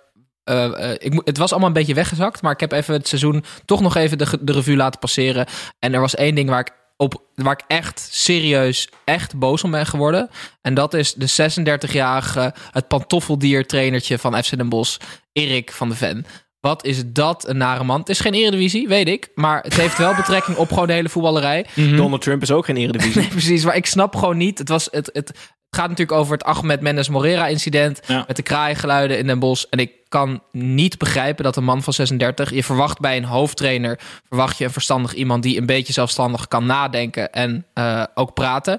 [0.44, 3.08] eh, eh, ik, moet- het was allemaal een beetje weggezakt, maar ik heb even het
[3.08, 5.46] seizoen toch nog even de, de revue laten passeren.
[5.78, 9.70] En er was één ding waar ik, op, waar ik echt serieus, echt boos om
[9.70, 10.30] ben geworden.
[10.62, 11.52] En dat is de
[11.88, 14.96] 36-jarige, het pantoffeldier-trainertje van FC Den Bosch,
[15.32, 16.26] Erik van de Ven.
[16.60, 18.00] Wat is dat een nare man.
[18.00, 19.30] Het is geen eredivisie, weet ik.
[19.34, 21.66] Maar het heeft wel betrekking op gewoon de hele voetballerij.
[21.74, 23.20] Donald Trump is ook geen eredivisie.
[23.20, 23.64] Nee, precies.
[23.64, 24.58] Maar ik snap gewoon niet.
[24.58, 25.32] Het, was, het, het
[25.70, 28.00] gaat natuurlijk over het Ahmed Mendes Morera incident.
[28.06, 28.24] Ja.
[28.26, 29.64] Met de kraaiengeluiden in Den Bosch.
[29.70, 32.50] En ik kan niet begrijpen dat een man van 36...
[32.50, 33.98] Je verwacht bij een hoofdtrainer...
[34.28, 37.32] verwacht je een verstandig iemand die een beetje zelfstandig kan nadenken...
[37.32, 38.78] en eh, ook praten.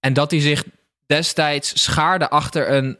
[0.00, 0.64] En dat hij zich
[1.06, 2.98] destijds schaarde achter een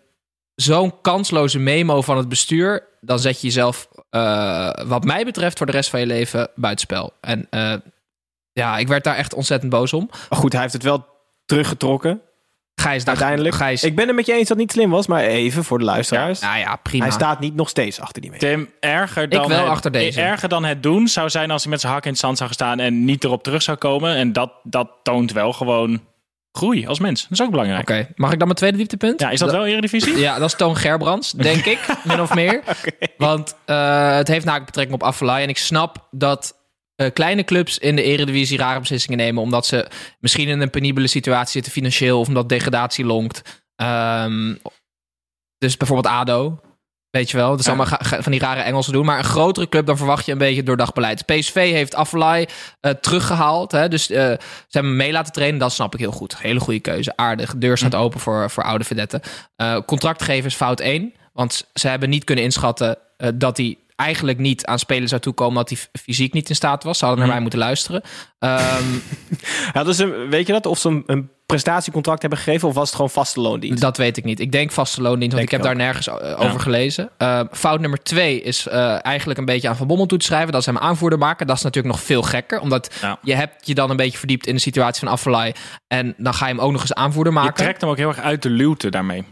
[0.55, 2.88] zo'n kansloze memo van het bestuur...
[3.01, 5.57] dan zet je jezelf, eh, wat mij betreft...
[5.59, 7.12] voor de rest van je leven buitenspel.
[7.20, 7.75] En eh,
[8.53, 10.11] ja, ik werd daar echt ontzettend boos om.
[10.29, 11.07] Maar goed, hij heeft het wel
[11.44, 12.20] teruggetrokken.
[12.75, 13.55] Gijs, daar, Uiteindelijk.
[13.55, 15.79] Gijs, Ik ben het met je eens dat het niet slim was, maar even voor
[15.79, 16.41] de luisteraars.
[16.41, 17.05] nou ja, prima.
[17.05, 18.39] Hij staat niet nog steeds achter die mee.
[18.41, 20.21] Tim, erger dan, wel het, achter deze.
[20.21, 22.49] erger dan het doen zou zijn als hij met zijn hak in het zand zou
[22.49, 24.17] gaan staan en niet erop terug zou komen.
[24.17, 26.01] En dat, dat toont wel gewoon
[26.53, 27.23] groei als mens.
[27.23, 27.91] Dat is ook belangrijk.
[27.91, 29.21] Oké, mag ik dan mijn tweede dieptepunt?
[29.21, 30.19] Ja, is dat wel Eredivisie?
[30.19, 32.63] Ja, dat is Toon Gerbrands, denk ik, min of meer.
[33.17, 35.43] Want eh, het heeft namelijk betrekking op Affelay.
[35.43, 36.55] En ik snap dat
[37.03, 39.43] eh, kleine clubs in de Eredivisie rare beslissingen nemen...
[39.43, 39.87] omdat ze
[40.21, 42.21] misschien in een penibele situatie zitten financieel...
[42.21, 43.62] of omdat degradatie lonkt.
[43.77, 44.55] Ehm,
[45.59, 46.61] dus bijvoorbeeld ADO,
[47.11, 47.51] weet je wel.
[47.51, 49.05] Dat is allemaal ga- ga- van die rare Engelsen doen.
[49.05, 51.27] Maar een grotere club, dan verwacht je een beetje doordacht beleid.
[51.27, 52.49] PSV heeft Affelay
[52.81, 53.73] eh, teruggehaald.
[53.73, 53.88] Hè?
[53.88, 54.38] Dus eh, ze
[54.71, 55.59] hebben mee laten trainen.
[55.61, 56.38] Dat snap ik heel goed.
[56.38, 57.17] Hele goede keuze.
[57.17, 57.53] Aardig.
[57.53, 59.21] De deur staat open voor, voor oude vedetten.
[59.57, 61.15] Eh contractgevers fout 1.
[61.33, 62.99] Want ze hebben niet kunnen inschatten
[63.35, 65.55] dat hij eigenlijk niet aan spelen zou toekomen...
[65.55, 66.99] dat hij fysiek niet in staat was.
[66.99, 68.03] Ze hadden naar mij moeten luisteren.
[68.38, 68.85] Ehm,
[69.73, 70.67] Ja, dus een, weet je dat?
[70.67, 73.81] Of ze een, een prestatiecontract hebben gegeven of was het gewoon vaste loondienst?
[73.83, 74.41] Dat weet ik niet.
[74.41, 77.11] Ik denk vaste loondienst, want Denk ik heb daar nergens eh, over gelezen.
[77.19, 80.53] Eh, fout nummer twee is eh, eigenlijk een beetje aan Van Bommel toe te schrijven.
[80.53, 81.47] Dat ze hem aanvoerder maken.
[81.47, 82.61] Dat is natuurlijk nog veel gekker.
[82.61, 83.19] Omdat Ja.
[83.23, 85.55] je hebt je dan een beetje verdiept in de situatie van Affelay.
[85.88, 87.55] En dan ga je hem ook nog eens aanvoerder Je maken.
[87.55, 89.25] trekt hem ook heel erg uit de luwte daarmee.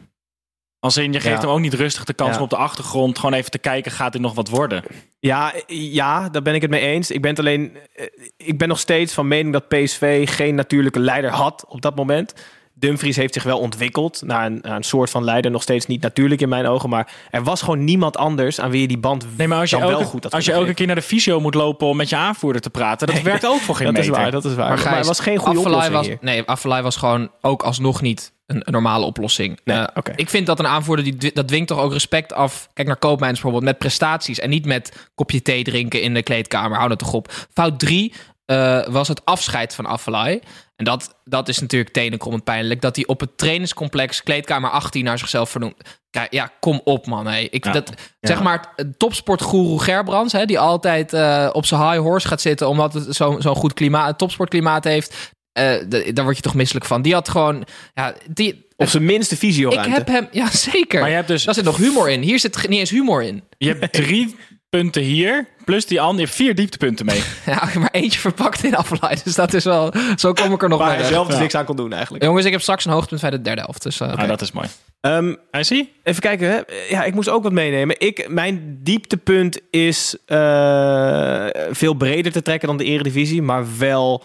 [0.80, 1.40] Als in, je geeft Ja.
[1.40, 2.36] hem ook niet rustig de kans Ja.
[2.36, 4.82] om op de achtergrond gewoon even te kijken, gaat dit nog wat worden?
[5.18, 7.10] Ja, ja, daar ben ik het mee eens.
[7.10, 11.00] Ik ben, het alleen, eh, ik ben nog steeds van mening dat PSV geen natuurlijke
[11.00, 12.34] leider had op dat moment.
[12.74, 15.50] Dumfries heeft zich wel ontwikkeld naar een, naar een soort van leider.
[15.50, 16.88] Nog steeds niet natuurlijk in mijn ogen.
[16.88, 19.76] Maar er was gewoon niemand anders aan wie je die band Nee, maar als je,
[19.76, 21.96] dan wel elke, goed had als je elke keer naar de fysio moet lopen om
[21.96, 24.10] met je aanvoerder te praten, dat werkt ook voor geen dat meter.
[24.12, 24.68] is waar, dat is waar.
[24.68, 26.18] Maar, Gijs, het was geen goede Afellay oplossing was, hier.
[26.20, 29.60] Nee, Afellay was gewoon ook alsnog niet een, een normale oplossing.
[29.64, 30.12] Nee, Eh.
[30.16, 32.68] Ik vind dat een aanvoerder, die, dat dwingt toch ook respect af.
[32.72, 34.38] Kijk naar Koopmijns bijvoorbeeld, met prestaties.
[34.38, 36.76] En niet met kopje thee drinken in de kleedkamer.
[36.76, 37.32] Hou dat toch op.
[37.52, 40.42] Fout drie eh, was het afscheid van Afellay.
[40.76, 42.80] En dat, dat is natuurlijk tenenkrommend pijnlijk.
[42.80, 45.98] Dat hij op het trainingscomplex kleedkamer 18 naar zichzelf vernoemt.
[46.10, 47.26] Kijk, ja, kom op man.
[47.26, 47.38] Hé.
[47.38, 47.72] Ik, Ja.
[47.72, 50.32] dat, Zeg maar, topsportgoeroe Gerbrands...
[50.32, 52.68] Hè, die altijd eh, op zijn high horse gaat zitten...
[52.68, 55.32] omdat het zo'n zo'n goed klimaat, topsportklimaat heeft...
[55.68, 57.03] eh, d- daar word je toch misselijk van.
[57.03, 57.64] Die had gewoon...
[57.94, 59.90] Ja, die, Op zijn minste ik visio-ruimte.
[59.94, 60.29] heb hem...
[60.31, 61.01] Ja, zeker.
[61.01, 62.20] Maar je hebt dus Daar zit nog humor in.
[62.23, 63.42] Hier zit niet eens humor in.
[63.59, 64.37] je hebt drie
[64.70, 67.23] punten hier, plus die andere, je hebt vier dieptepunten mee.
[67.46, 69.25] Ja, maar eentje verpakt in afleid.
[69.25, 69.92] Dus dat is wel...
[70.16, 72.25] Zo kom ik er nog Waar bij hij zelf dus niks aan kon doen eigenlijk.
[72.25, 73.83] Jongens, ik heb straks een hoogtepunt bij de derde helft.
[73.83, 74.12] Dus, eh.
[74.12, 74.68] Ah, dat is mooi.
[75.01, 75.92] Ehm, Hij zie?
[76.03, 76.61] Even kijken, hè?
[76.88, 77.96] ja, ik moest ook wat meenemen.
[77.99, 84.25] Ik, mijn dieptepunt is eh, veel breder te trekken dan de Eredivisie, maar wel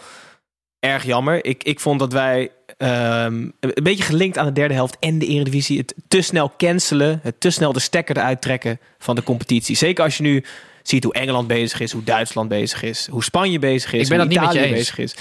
[0.86, 1.46] erg jammer.
[1.46, 5.26] Ik, ik vond dat wij ehm, een beetje gelinkt aan de derde helft en de
[5.26, 9.76] Eredivisie het te snel cancelen, het te snel de stekker eruit trekken van de competitie.
[9.76, 10.44] Zeker als je nu
[10.84, 14.18] ziet hoe Engeland bezig is, hoe Duitsland bezig is, hoe Spanje bezig is, Ik ben
[14.20, 15.16] hoe dat niet met je Italië bezig is.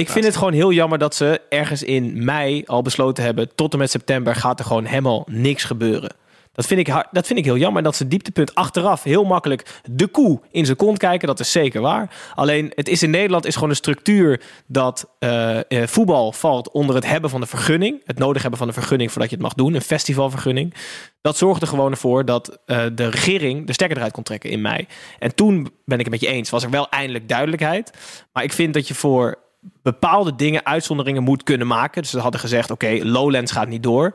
[0.00, 3.54] Ik vind het gewoon heel jammer dat ze ergens in mei al besloten hebben...
[3.54, 6.10] tot en met september gaat er gewoon helemaal niks gebeuren.
[6.58, 7.82] Dat vind ik, dat vind ik heel jammer.
[7.82, 11.28] Dat ze dieptepunt achteraf heel makkelijk de koe in zijn kont kijken.
[11.28, 12.16] Dat is zeker waar.
[12.34, 16.94] Alleen het is in Nederland is gewoon een structuur dat eh, eh, voetbal valt onder
[16.94, 18.00] het hebben van de vergunning.
[18.04, 19.74] Het nodig hebben van een vergunning voordat je het mag doen.
[19.74, 20.74] Een festivalvergunning.
[21.20, 24.86] Dat zorgde gewoon voor dat eh, de regering de stekker eruit kon trekken in mei.
[25.18, 26.50] En toen ben ik het met je eens.
[26.50, 27.92] Was er wel eindelijk duidelijkheid.
[28.32, 29.38] Maar ik vind dat je voor
[29.82, 32.02] bepaalde dingen uitzonderingen moet kunnen maken.
[32.02, 34.14] Dus ze hadden gezegd, oké, Lowlands gaat niet door.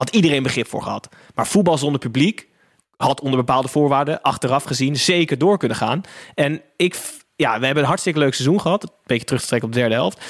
[0.00, 1.08] Had iedereen begrip voor gehad.
[1.34, 2.48] Maar voetbal zonder publiek
[2.96, 6.00] had onder bepaalde voorwaarden achteraf gezien zeker door kunnen gaan.
[6.34, 6.96] En ik,
[7.36, 8.82] ja, we hebben een hartstikke leuk seizoen gehad.
[8.82, 10.24] Een beetje terug te op de derde helft.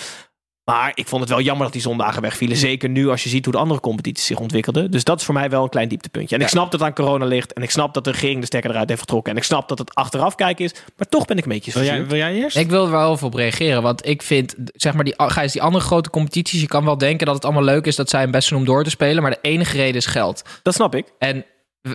[0.71, 2.57] Maar ik vond het wel jammer dat die zondagen wegvielen.
[2.57, 4.91] Zeker nu als je ziet hoe de andere competities zich ontwikkelden.
[4.91, 6.37] Dus dat is voor mij wel een klein dieptepuntje.
[6.37, 7.53] En ik snap dat het aan corona ligt.
[7.53, 9.33] En ik snap dat de regering de stekker eruit heeft getrokken.
[9.33, 10.73] En ik snap dat het achteraf kijken is.
[10.97, 12.57] Maar toch ben ik een beetje Wil jij, wil jij eerst?
[12.57, 13.83] Ik wil er wel even op reageren.
[13.83, 16.61] Want ik vind, zeg maar, die, Gijs, die andere grote competities...
[16.61, 17.97] je kan wel denken dat het allemaal leuk is...
[17.97, 19.23] dat zij hun best doen om door te spelen.
[19.23, 20.43] Maar de enige reden is geld.
[20.63, 21.13] Dat snap ik.
[21.19, 21.45] En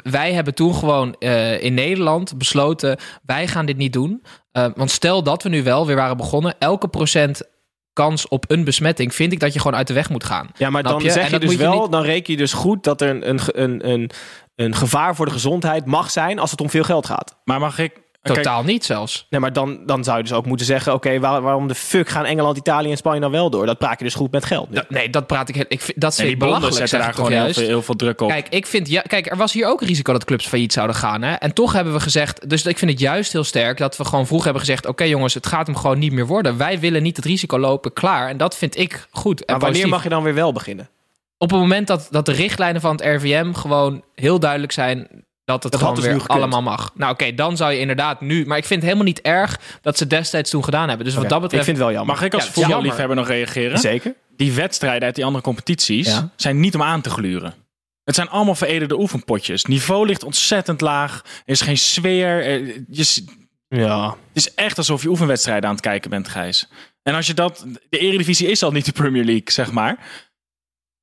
[0.04, 2.98] wij hebben toen gewoon eh, in Nederland besloten...
[3.26, 4.24] wij gaan dit niet doen.
[4.52, 6.56] Eh, want stel dat we nu wel weer waren begonnen...
[6.60, 7.54] elke procent
[7.96, 9.16] kans op een besmetting...
[9.16, 10.50] vind ik dat je gewoon uit de weg moet gaan.
[10.58, 11.12] Ja, maar dan je?
[11.12, 13.40] zeg je dus je wel, niet- dan reken je dus goed dat er een, een,
[13.52, 14.12] een, een,
[14.56, 17.38] een gevaar voor de gezondheid mag zijn als het om veel geld gaat.
[17.44, 18.04] Maar mag ik...
[18.34, 19.26] kijk, Totaal niet zelfs.
[19.30, 22.10] Nee, maar dan, dan zou je dus ook moeten zeggen: oké, waar- waarom de fuck
[22.10, 23.66] gaan Engeland, Italië en Spanje dan wel door?
[23.66, 24.90] Dat praat je dus goed met geld.
[24.90, 25.56] nee, dat praat ik...
[25.56, 27.60] ik vind, dat nee, vind ik bonden belachelijk, zetten daar gewoon heel juist?
[27.60, 28.30] veel, heel veel druk op.
[28.30, 31.22] Kijk, ik vind, ja, kijk, er was hier ook risico dat clubs failliet zouden gaan.
[31.22, 31.34] Hè?
[31.34, 34.28] En toch hebben we gezegd, dus ik vind het juist heel sterk dat we gewoon
[34.28, 36.58] vroeg hebben gezegd: Oké, jongens, het gaat hem gewoon niet meer worden.
[36.58, 38.30] Wij willen niet het risico lopen, klaar.
[38.30, 39.40] En dat vind ik goed.
[39.40, 39.92] En maar wanneer positief.
[39.92, 40.90] mag je dan weer wel beginnen?
[41.38, 45.64] Op het moment dat, dat de richtlijnen van het RVM gewoon heel duidelijk zijn dat
[45.64, 46.92] het Dat gewoon dus weer allemaal mag.
[46.96, 48.46] Nou, oké, dan zou je inderdaad nu.
[48.46, 51.06] Maar ik vind het helemaal niet erg dat ze destijds toen gedaan hebben.
[51.06, 51.68] Dus wat dat betreft.
[51.68, 52.16] Ik vind het wel jammer.
[52.16, 53.78] Mag ik als Ja, voetballiefhebber nog reageren?
[53.80, 54.16] Zeker.
[54.38, 56.30] Die wedstrijden uit die andere competities Ja.
[56.36, 57.54] zijn niet om aan te gluren.
[58.04, 59.66] Het zijn allemaal veredelde oefenpotjes.
[59.66, 61.22] Niveau ligt ontzettend laag.
[61.24, 62.46] Er is geen sfeer.
[62.46, 63.24] Er- je
[63.70, 64.10] Ja.
[64.10, 66.68] Het is echt alsof je oefenwedstrijden aan het kijken bent, Gijs.
[67.04, 67.66] En als je dat...
[67.90, 69.98] De Eredivisie is al niet de Premier League, zeg maar.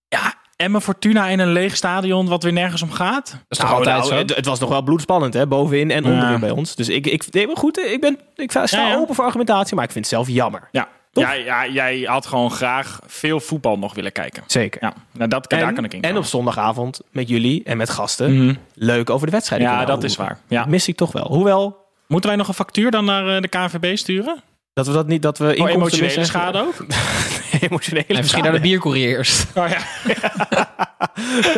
[0.08, 3.30] Ja, Emma Fortuna in een leeg stadion wat weer nergens om gaat.
[3.30, 4.14] Dat is toch Nou, altijd nou, zo?
[4.16, 5.46] Het, het was nog wel bloedspannend, hè?
[5.46, 6.10] Bovenin en Ja.
[6.10, 6.74] onderin bij ons.
[6.74, 8.96] Dus ik, ik, nee, maar goed, ik, ben, ik sta Ja, ja.
[8.96, 10.68] open voor argumentatie, maar ik vind het zelf jammer.
[10.72, 10.88] Ja.
[11.12, 11.24] Toch?
[11.24, 14.42] Ja, ja, jij had gewoon graag veel voetbal nog willen kijken.
[14.46, 14.82] Zeker.
[14.82, 17.90] Ja, nou, dat, En, daar kan ik in en op zondagavond met jullie en met
[17.90, 18.54] gasten Mhm.
[18.74, 20.38] leuk over de wedstrijden Ja, dat is waar.
[20.48, 20.58] Ja.
[20.60, 21.26] Dat mis ik toch wel.
[21.28, 24.42] Hoewel, Moeten wij nog een factuur dan naar eh, de KNVB sturen?
[24.74, 26.24] Dat we dat niet, dat we inkomsten emotionele missen.
[26.26, 26.86] schade ook?
[27.68, 29.46] emotionele En misschien naar de biercourier eerst.
[29.56, 29.80] Oh ja.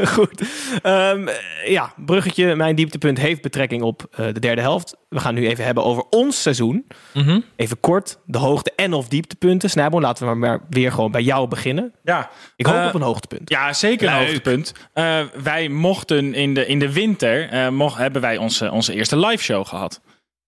[0.06, 0.42] Goed.
[0.82, 1.28] Ehm,
[1.66, 2.54] ja, bruggetje.
[2.54, 4.96] Mijn dieptepunt heeft betrekking op eh, de derde helft.
[5.08, 6.86] We gaan nu even hebben over ons seizoen.
[7.12, 7.40] Mhm.
[7.56, 9.70] Even kort, de hoogte- en of dieptepunten.
[9.70, 11.92] Snijboom, laten we maar weer gewoon bij jou beginnen.
[12.04, 12.30] ja.
[12.56, 13.50] Ik hoop Eh, op een hoogtepunt.
[13.50, 14.22] Ja, zeker een Leuk.
[14.26, 14.72] hoogtepunt.
[14.92, 19.18] Eh, wij mochten in de, in de winter, eh, mocht, hebben wij onze, onze eerste
[19.18, 20.00] live show gehad.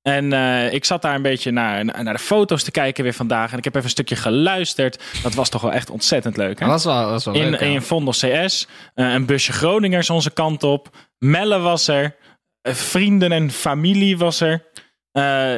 [0.07, 3.53] En eh, ik zat daar een beetje naar, naar de foto's te kijken weer vandaag.
[3.53, 5.03] En ik heb even een stukje geluisterd.
[5.23, 6.61] Dat was toch wel echt ontzettend leuk.
[6.61, 6.67] Hè?
[6.67, 7.67] Dat is wel, dat is wel in, leuk, ja.
[7.67, 8.67] in Vondel CS.
[8.95, 10.97] eh, een busje Groningers onze kant op.
[11.19, 12.17] Melle was er.
[12.63, 14.65] eh, vrienden en familie was er.
[15.13, 15.55] Eh,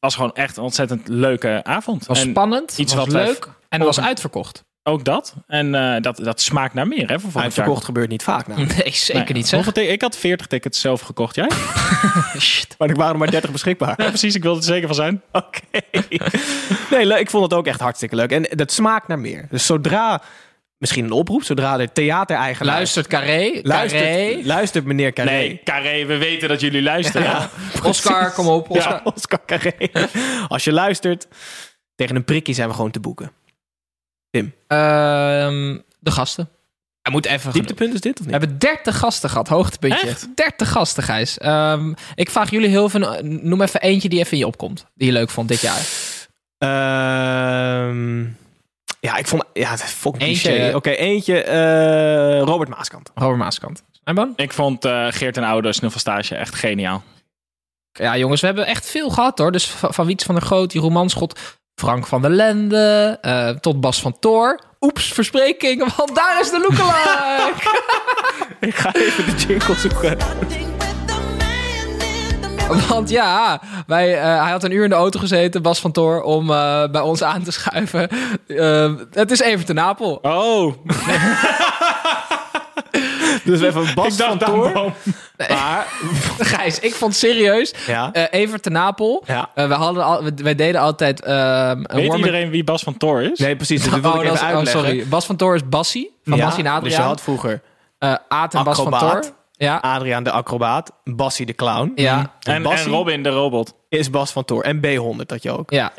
[0.00, 1.98] was gewoon echt een ontzettend leuke avond.
[1.98, 4.64] Het was En spannend, iets was wat leuk en het was uitverkocht.
[4.82, 5.34] Ook dat.
[5.46, 7.42] En eh, dat, dat smaakt naar meer, hè, voor volgend jaar.
[7.44, 8.46] Uitverkocht gebeurt niet vaak.
[8.46, 8.66] Nou.
[8.66, 9.32] Nee, zeker Nee.
[9.32, 9.72] niet zeg.
[9.74, 11.50] Ik had 40 tickets zelf gekocht, jij?
[12.38, 12.74] Shit.
[12.78, 13.94] Maar er waren er maar 30 beschikbaar.
[13.96, 14.34] Ja, precies.
[14.34, 15.22] Ik wilde er zeker van zijn.
[15.32, 15.60] Oké.
[16.90, 17.18] Nee, leuk.
[17.18, 18.30] ik vond het ook echt hartstikke leuk.
[18.32, 19.46] En dat smaakt naar meer.
[19.50, 20.22] Dus zodra,
[20.78, 22.74] misschien een oproep, zodra de theatereigenaar...
[22.74, 23.60] Luistert Carré.
[23.62, 24.40] Luistert, Carré.
[24.44, 25.30] luistert meneer Carré.
[25.30, 27.48] Nee, Carré, we weten dat jullie luisteren.
[27.84, 28.70] Oscar, kom op.
[28.70, 28.92] Oscar.
[28.92, 29.72] Ja, Oscar Carré.
[30.48, 31.26] Als je luistert,
[31.94, 33.32] tegen een prikkie zijn we gewoon te boeken.
[34.30, 36.48] Ehm, de gasten.
[37.02, 37.52] Hij moet even...
[37.52, 38.40] Dieptepunt is dit of We niet?
[38.40, 40.08] hebben 30 gasten gehad, hoogtepuntje.
[40.08, 40.36] Echt?
[40.36, 41.38] 30 gasten, Gijs.
[41.38, 43.22] Ehm, ik vraag jullie heel veel.
[43.22, 44.86] Noem even eentje die even in je opkomt.
[44.94, 45.80] Die je leuk vond dit jaar.
[46.58, 48.20] Ehm,
[49.00, 49.44] ja, ik vond...
[49.52, 50.72] Ja, fucking Eentje.
[50.74, 51.42] Oké, eentje.
[51.42, 53.10] eh, Robert Maaskant.
[53.14, 53.82] Robert Maaskant.
[54.36, 57.02] Ik vond eh, Geert en Oude Snuffelstage echt geniaal.
[57.92, 59.52] Ja, jongens, we hebben echt veel gehad hoor.
[59.52, 61.40] Dus van, van Wiets van der Groot, Jeroen Manschot,
[61.74, 64.60] Frank van der Lende, eh, tot Bas van Toor.
[64.80, 67.52] Oeps, verspreking, want daar is de lookalike.
[68.68, 70.16] Ik ga even de jingle zoeken.
[72.88, 76.22] want ja, wij, eh, hij had een uur in de auto gezeten, Bas van Toor,
[76.22, 78.08] om eh, bij ons aan te schuiven.
[79.10, 80.18] Het is even te Napel.
[80.22, 80.74] Oh,
[83.44, 84.92] Dus even Bas ik van Toor.
[85.48, 85.86] Maar,
[86.38, 88.12] Gijs, ik vond serieus, ja.
[88.12, 89.22] eh Evert te Napel.
[89.26, 89.50] ja.
[89.54, 93.22] Eh, we hadden al, we- wij deden altijd ehm, Weet iedereen wie Bas van Tor
[93.22, 93.38] is?
[93.38, 93.82] Nee, precies.
[93.82, 94.84] Dus dat wil Oh, ik dat even oh, uitleggen.
[94.84, 95.08] sorry.
[95.08, 96.18] Bas van Toor is Bassie.
[96.24, 97.62] Van Ja, Bassie en Dus je had vroeger
[97.98, 98.98] Eh Aad en Bas van.
[98.98, 99.24] Toor.
[99.52, 99.76] Ja.
[99.76, 101.92] Adriaan de acrobaat, Bassie de clown.
[101.94, 102.32] Ja.
[102.40, 103.74] En, en Robin de robot.
[103.88, 104.62] is Bas van Toor.
[104.62, 105.70] En B100 dat je ook.
[105.70, 105.92] ja.
[105.92, 105.96] 1-0-0.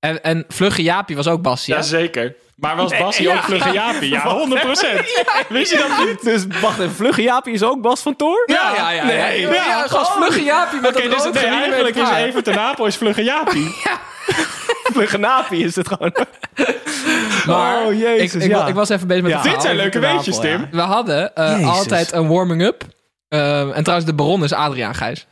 [0.00, 1.74] En, en Vlugge Jaapie was ook Bassie.
[1.74, 2.34] Jazeker.
[2.56, 3.36] Maar was Bassie ja.
[3.36, 4.10] ook Vlugge Jaapie?
[4.10, 5.48] Ja, 100%.
[5.48, 6.22] Wist je dat niet?
[6.32, 8.42] Dus wacht even, Vlugge Jaapie is ook Bas van Toor?
[8.46, 9.04] Ja, ja, ja.
[9.04, 9.40] Nee.
[9.40, 12.08] ja, ja, gast, Vlugge Jaapie met Oké, dat dus rood nee, eigenlijk is.
[12.10, 13.74] Evert ten Napel is Vlugge Jaapie.
[14.94, 16.14] Vlugge Napie is het gewoon.
[17.46, 18.66] Maar oh, jezus, ik, ik, ja.
[18.66, 19.40] ik was even bezig met Ja.
[19.40, 20.42] het Dit zijn leuke weetjes, ja.
[20.42, 20.68] Tim.
[20.70, 21.66] We hadden eh, Jezus.
[21.66, 22.84] altijd een warming-up.
[23.28, 25.26] Eh, en trouwens, de baron is Adriaan Gijs.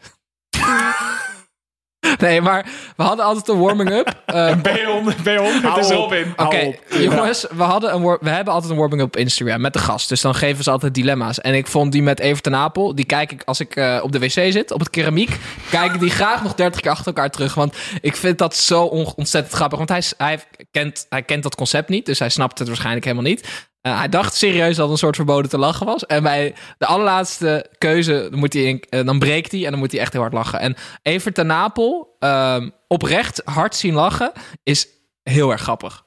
[2.18, 4.12] nee, maar we hadden altijd een warming-up.
[4.24, 5.96] Eh, B100, B100 Hou is op.
[5.96, 6.32] Robin.
[6.36, 10.08] Oké, jongens, we, hadden een we hebben altijd een warming-up op Instagram met de gast.
[10.08, 11.40] Dus dan geven ze altijd dilemma's.
[11.40, 14.12] En ik vond die met Evert ten Apel, die kijk ik als ik eh, op
[14.12, 15.38] de wc zit, op het keramiek,
[15.70, 17.54] kijk ik die graag nog 30 keer achter elkaar terug.
[17.54, 19.78] Want ik vind dat zo on- ontzettend grappig.
[19.78, 20.38] Want hij, hij,
[20.70, 23.68] kent, hij kent dat concept niet, dus hij snapt het waarschijnlijk helemaal niet.
[23.84, 26.06] Eh, hij dacht serieus dat het een soort verboden te lachen was.
[26.06, 29.78] En bij de allerlaatste keuze, dan, moet hij in- eh, dan breekt hij en dan
[29.78, 30.60] moet hij echt heel hard lachen.
[30.60, 34.32] En Evert ten Apel, ehm, oprecht hard zien lachen,
[34.62, 34.88] is
[35.22, 36.04] heel erg grappig.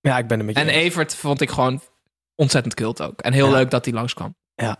[0.00, 0.76] Ja, ik ben er met je En eens.
[0.84, 1.80] Evert vond ik gewoon
[2.34, 3.20] ontzettend kult ook.
[3.20, 3.52] En heel Ja.
[3.52, 4.34] leuk dat hij langskwam.
[4.54, 4.76] Ja.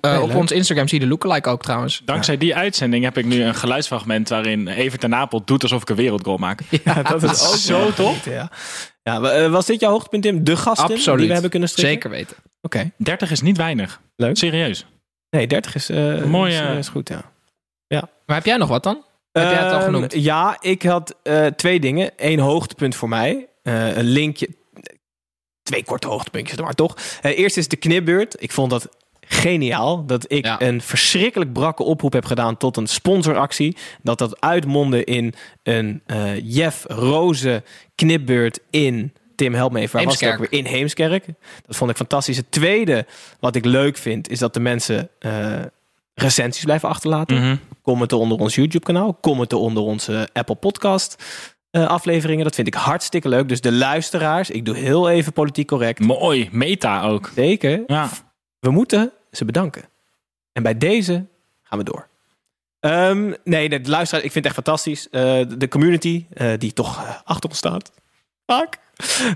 [0.00, 0.36] Eh, Nee, op leuk.
[0.36, 2.02] ons Instagram zie je de lookalike ook trouwens.
[2.04, 5.88] Dankzij die uitzending heb ik nu een geluidsfragment waarin Evert ten Napel doet alsof ik
[5.88, 6.60] een wereldgoal maak.
[6.84, 8.50] Ja, dat is ook Zo goed, Ja.
[9.02, 10.44] Ja, eh, was dit jouw hoogtepunt, Tim?
[10.44, 11.18] De gasten Absoluut.
[11.18, 11.92] die we hebben kunnen strikken?
[11.94, 12.36] Zeker weten.
[12.60, 12.90] Oké.
[12.96, 14.00] 30 is niet weinig.
[14.16, 14.36] Leuk.
[14.36, 14.86] Serieus.
[15.30, 17.30] Nee, 30 is, eh Mooie- is, is goed, ja.
[18.26, 19.04] Maar heb jij nog wat dan?
[19.32, 20.12] Heb jij het al Ehm, genoemd?
[20.14, 22.10] Ja, ik had eh, twee dingen.
[22.16, 23.48] Eén hoogtepunt voor mij.
[23.62, 24.48] Eh, een linkje.
[25.62, 26.96] Twee korte hoogtepuntjes, maar toch.
[27.22, 28.36] Eh, eerst is de knipbeurt.
[28.42, 28.88] Ik vond dat
[29.32, 30.06] geniaal.
[30.06, 30.60] Dat ik Ja.
[30.60, 33.76] een verschrikkelijk brakke oproep heb gedaan tot een sponsoractie.
[34.02, 37.62] Dat dat uitmondde in een eh Jeff Roze
[37.94, 39.12] knipbeurt in...
[39.36, 39.96] Tim, help me even.
[39.96, 40.50] Waar was het ook Heemskerk.
[40.50, 40.60] weer?
[40.60, 41.24] In Heemskerk.
[41.66, 42.36] Dat vond ik fantastisch.
[42.36, 43.06] Het tweede
[43.40, 45.60] wat ik leuk vind, is dat de mensen eh,
[46.14, 47.36] recensies blijven achterlaten.
[47.36, 47.56] Mhm.
[47.82, 49.18] Commenten onder ons YouTube-kanaal.
[49.20, 51.24] Commenten onder onze Apple Podcast
[51.70, 52.44] eh, afleveringen.
[52.44, 53.48] Dat vind ik hartstikke leuk.
[53.48, 55.98] Dus de luisteraars, ik doe heel even politiek correct.
[56.00, 56.48] Mooi.
[56.52, 57.30] Meta ook.
[57.34, 57.82] Zeker.
[57.86, 58.08] Ja.
[58.60, 59.82] We moeten ze bedanken.
[60.52, 61.24] En bij deze
[61.62, 62.08] gaan we door.
[62.80, 65.08] Ehm, nee, de luisteraars, ik vind het echt fantastisch.
[65.10, 67.92] Eh, de- community, eh, die toch eh, achter ons staat.
[68.46, 68.78] Vaak.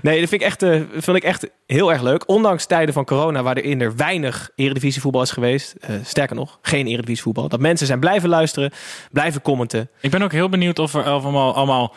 [0.01, 2.27] Nee, dat vind ik, echt, eh, vind ik echt heel erg leuk.
[2.29, 5.75] Ondanks tijden van corona, waarin er weinig eredivisievoetbal is geweest.
[6.03, 7.47] sterker nog, geen eredivisievoetbal.
[7.49, 8.71] Dat mensen zijn blijven luisteren,
[9.11, 9.89] blijven commenten.
[10.01, 11.95] Ik ben ook heel benieuwd of er allemaal, allemaal...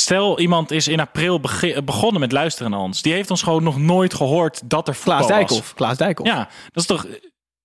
[0.00, 3.02] Stel, iemand is in april begi- begonnen met luisteren naar ons.
[3.02, 5.38] Die heeft ons gewoon nog nooit gehoord dat er voetbal Klaas was.
[5.48, 5.74] Dijkhoff.
[5.74, 6.30] Klaas Dijkhoff.
[6.30, 6.36] Ja,
[6.70, 7.06] dat is toch...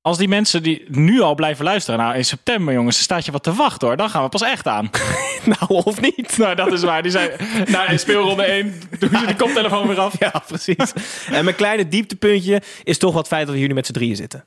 [0.01, 1.99] Als die mensen die nu al blijven luisteren...
[1.99, 3.97] Nou, in september, jongens, dan staat je wat te wachten, hoor.
[3.97, 4.89] Dan gaan we pas echt aan.
[5.45, 6.37] Nou, of niet?
[6.37, 7.01] nou, dat is waar.
[7.01, 7.31] Die zijn...
[7.67, 10.15] Nou, in speelronde 1 doen ze die koptelefoon weer af.
[10.19, 10.93] Ja, precies.
[11.31, 14.15] en mijn kleine dieptepuntje is toch wat feit dat we hier nu met z'n drieën
[14.15, 14.45] zitten.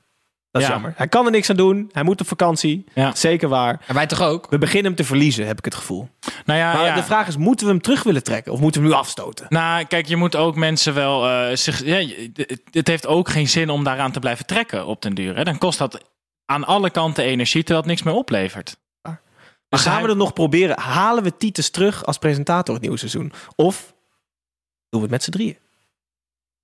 [0.59, 0.81] Dat is Ja.
[0.81, 0.93] jammer.
[0.97, 1.89] Hij kan er niks aan doen.
[1.91, 2.85] Hij moet op vakantie.
[2.93, 3.15] Ja.
[3.15, 3.81] Zeker waar.
[3.87, 4.49] En wij toch ook?
[4.49, 6.09] We beginnen hem te verliezen, heb ik het gevoel.
[6.45, 6.95] Nou ja, Maar ja.
[6.95, 8.51] de vraag is, moeten we hem terug willen trekken?
[8.51, 9.45] Of moeten we hem nu afstoten?
[9.49, 11.27] Nou, kijk, je moet ook mensen wel...
[11.29, 12.07] eh, zich, ja,
[12.71, 15.35] het- heeft ook geen zin om daaraan te blijven trekken op den duur.
[15.35, 15.43] Hè.
[15.43, 16.01] Dan kost dat
[16.45, 18.77] aan alle kanten energie, terwijl het niks meer oplevert.
[19.01, 19.21] Maar
[19.69, 20.79] Dus gaan hij- we het nog proberen?
[20.79, 23.31] Halen we Titus terug als presentator het nieuwe seizoen?
[23.55, 23.93] Of
[24.89, 25.57] we het met z'n drieën.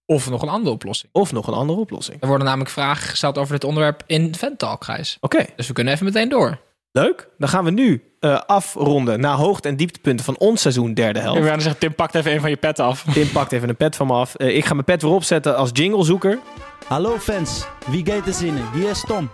[0.06, 1.12] Of nog een andere oplossing.
[1.14, 2.22] Of nog een andere oplossing.
[2.22, 5.18] Er worden namelijk vragen gesteld over dit onderwerp in Ventalk, Gijs.
[5.22, 6.58] Oké, Dus we kunnen even meteen door.
[6.92, 7.30] leuk.
[7.38, 11.26] Dan gaan we nu eh, afronden naar hoogte- en dieptepunten van ons seizoen derde Ik
[11.26, 11.42] helft.
[11.42, 13.06] wil zeggen, Tim pakt even een van je petten af.
[13.14, 14.36] Tim pakt even een pet van me af.
[14.36, 16.40] Eh, ik ga mijn pet weer opzetten als jinglezoeker.
[16.88, 18.64] Hallo fans, wie gaat er zinnen?
[18.74, 19.30] Hier is Tom.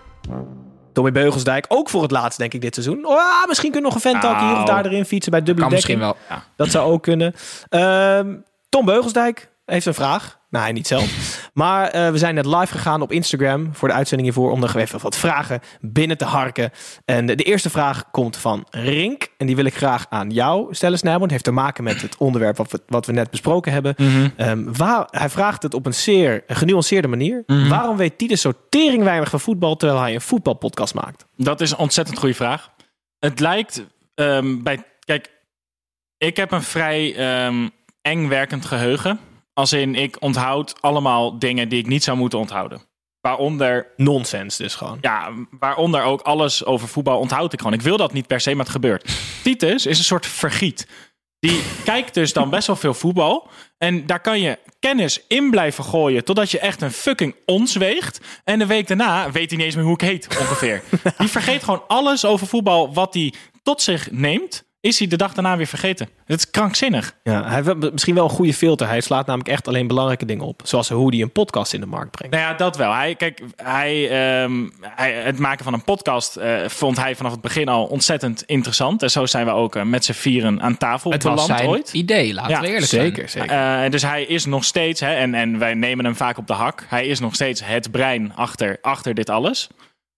[0.92, 3.06] Tommy Beugelsdijk, ook voor het laatst denk ik dit seizoen.
[3.06, 4.66] Oh, ah, misschien kunnen we nog een ventalk hier of Nou.
[4.66, 6.16] daar erin fietsen bij dubbele Kan misschien wel.
[6.56, 7.34] Dat zou ook kunnen.
[7.68, 8.34] Ehm,
[8.68, 10.38] Tom Beugelsdijk heeft een vraag.
[10.50, 11.50] Nou, hij niet zelf.
[11.54, 14.74] Maar eh, we zijn net live gegaan op Instagram voor de uitzending hiervoor om nog
[14.74, 16.70] even wat vragen binnen te harken.
[17.04, 19.28] En de, eerste vraag komt van Rink.
[19.36, 21.22] En die wil ik graag aan jou stellen, Snijboom.
[21.22, 23.94] Het heeft te maken met het onderwerp wat we, wat we net besproken hebben.
[24.36, 27.42] Ehm, waar, hij vraagt het op een zeer genuanceerde manier.
[27.46, 31.26] Waarom weet Titus zo tering weinig van voetbal terwijl hij een voetbalpodcast maakt?
[31.36, 32.70] Dat is een ontzettend goede vraag.
[33.18, 34.84] Het lijkt ehm, bij.
[35.04, 35.30] Kijk,
[36.18, 37.68] ik heb een vrij ehm,
[38.02, 39.20] eng werkend geheugen.
[39.52, 42.82] Als in, ik onthoud allemaal dingen die ik niet zou moeten onthouden.
[43.20, 44.98] Waaronder, Nonsens dus gewoon.
[45.00, 47.74] ja, waaronder ook alles over voetbal onthoud ik gewoon.
[47.74, 49.10] Ik wil dat niet per se, maar het gebeurt.
[49.42, 50.86] Titus is een soort vergiet.
[51.40, 53.48] Die kijkt dus dan best wel veel voetbal.
[53.78, 56.24] En daar kan je kennis in blijven gooien.
[56.24, 58.20] Totdat je echt een fucking ons weegt.
[58.44, 60.82] En de week daarna weet hij niet eens meer hoe ik heet, ongeveer.
[61.18, 63.32] die vergeet gewoon alles over voetbal wat hij
[63.62, 64.64] tot zich neemt.
[64.82, 66.08] Is hij de dag daarna weer vergeten.
[66.24, 67.14] Het is krankzinnig.
[67.22, 68.88] Ja, hij heeft misschien wel een goede filter.
[68.88, 70.60] Hij slaat namelijk echt alleen belangrijke dingen op.
[70.64, 72.34] Zoals hoe hij een podcast in de markt brengt.
[72.36, 72.92] Nou ja, dat wel.
[72.92, 77.40] Hij, kijk, hij, ehm, hij, het maken van een podcast eh, vond hij vanaf het
[77.40, 79.02] begin al ontzettend interessant.
[79.02, 81.92] En zo zijn we ook eh, met z'n vieren aan tafel Het beland zijn ooit.
[81.92, 83.02] idee, laten Ja, we eerlijk zijn.
[83.02, 83.82] Zeker, zeker.
[83.84, 86.52] Eh, dus hij is nog steeds, hè, en, en wij nemen hem vaak op de
[86.52, 86.84] hak.
[86.88, 89.68] Hij is nog steeds het brein achter, achter dit alles.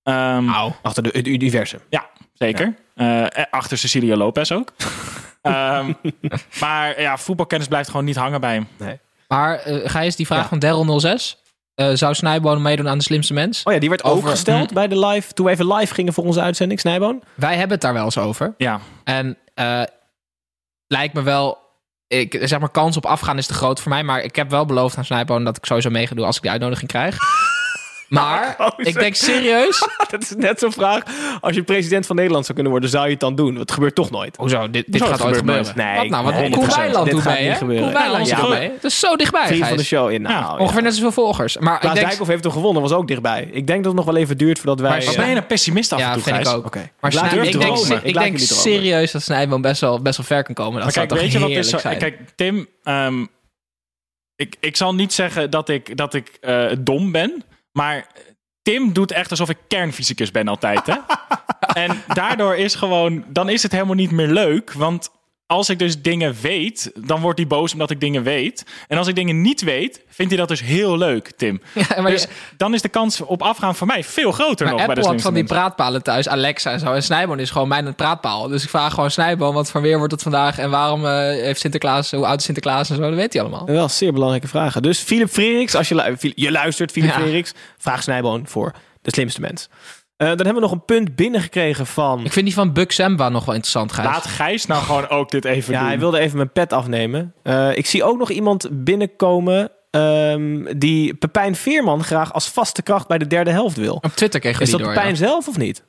[0.03, 1.81] Ehm, Nou, Achter de, het universum.
[1.91, 2.75] Ja, zeker.
[2.95, 4.73] Eh, achter Cecilia Lopez ook.
[5.43, 5.93] Ehm,
[6.61, 8.99] maar ja, voetbalkennis blijft gewoon niet hangen bij hem.
[9.29, 10.49] maar eh Gijs, die vraag Ja.
[10.49, 11.37] van Daryl 06.
[11.75, 13.63] eh, zou Snijboon meedoen aan de slimste mens?
[13.63, 14.75] Oh ja, die werd ook Over- gesteld hm.
[14.75, 15.33] bij de live.
[15.33, 17.23] Toen we even live gingen voor onze uitzending, Snijboon.
[17.35, 18.55] Wij hebben het daar wel eens over.
[18.57, 19.83] Ja, En eh,
[20.87, 21.61] lijkt me wel...
[22.07, 24.03] Ik, zeg maar, kans op afgaan is te groot voor mij.
[24.03, 26.43] Maar ik heb wel beloofd aan Snijboon dat ik sowieso mee ga doen als ik
[26.43, 27.17] die uitnodiging krijg.
[28.13, 29.89] Maar Oh, ik denk serieus...
[30.11, 31.03] dat is net zo'n vraag.
[31.41, 33.55] Als je president van Nederland zou kunnen worden, zou je het dan doen?
[33.55, 34.37] Dat gebeurt toch nooit.
[34.37, 35.73] Hoezo, dit, dit gaat ooit gebeuren.
[35.77, 36.25] Nee, Wat nou?
[36.25, 36.75] Wat nee, Koen 100%.
[36.75, 37.55] Weiland doet mee, hè?
[37.55, 37.85] gebeuren.
[37.85, 38.71] Koen Weiland Ja, doet mee.
[38.81, 40.23] Dat is zo dichtbij, Vriend van de show in.
[40.23, 40.57] Nou, Ja, ja.
[40.57, 41.59] Ongeveer net zoveel volgers.
[41.59, 42.07] Maar Klaas ik denk...
[42.07, 43.49] Dijkhoff heeft hem gewonnen, was ook dichtbij.
[43.53, 45.05] Ik denk dat het nog wel even duurt voordat wij...
[45.05, 46.75] Maar ben je een pessimist af en Ja, toe, vind ik ook.
[47.01, 47.37] Maar
[48.03, 50.81] Ik denk, serieus dat Snijboom best wel, best wel ver kan komen.
[50.81, 51.99] Dat zou kijk, toch weet je wat is heerlijk zijn.
[51.99, 53.25] Kijk, Tim, ehm,
[54.37, 58.07] ik, ik zal niet zeggen dat ik, dat ik eh, dom ben, maar
[58.63, 60.97] Tim doet echt alsof ik kernfysicus ben altijd, hè?
[61.83, 63.25] en daardoor is gewoon...
[63.29, 65.11] Dan is het helemaal niet meer leuk, want
[65.53, 68.65] als ik dus dingen weet, dan wordt hij boos omdat ik dingen weet.
[68.89, 71.61] En als ik dingen niet weet, vindt hij dat dus heel leuk, Tim.
[71.89, 74.75] Ja, maar dus je- dan is de kans op afgaan voor mij veel groter Maar
[74.75, 76.93] nog bij de had van die praatpalen thuis, Alexa en zo.
[76.93, 78.49] En Snijboon is gewoon mijn praatpaal.
[78.49, 80.59] Dus ik vraag gewoon Snijboon, wat voor weer wordt het vandaag?
[80.59, 83.03] En waarom eh, heeft Sinterklaas, hoe oud is Sinterklaas en zo?
[83.03, 83.67] Dat weet hij allemaal.
[83.67, 84.83] Wel zeer belangrijke vragen.
[84.83, 87.15] Dus Philip Freriks, als je, lu- je luistert, Philip Ja.
[87.21, 88.73] Freriks, vraag Snijboon voor
[89.03, 89.69] de slimste mens.
[90.23, 92.25] Eh, dan hebben we nog een punt binnengekregen van...
[92.25, 94.07] Ik vind die van Buck Samba nog wel interessant, Gijs.
[94.07, 95.89] Laat Gijs nou gewoon ook dit even Ja, doen.
[95.89, 97.35] hij wilde even mijn pet afnemen.
[97.43, 103.09] Eh, ik zie ook nog iemand binnenkomen ehm, die Pepijn Veerman graag als vaste kracht
[103.09, 103.95] bij de derde helft wil.
[103.95, 105.21] Op Twitter kregen we Is die dat door, Pepijn ja.
[105.27, 105.85] zelf of niet?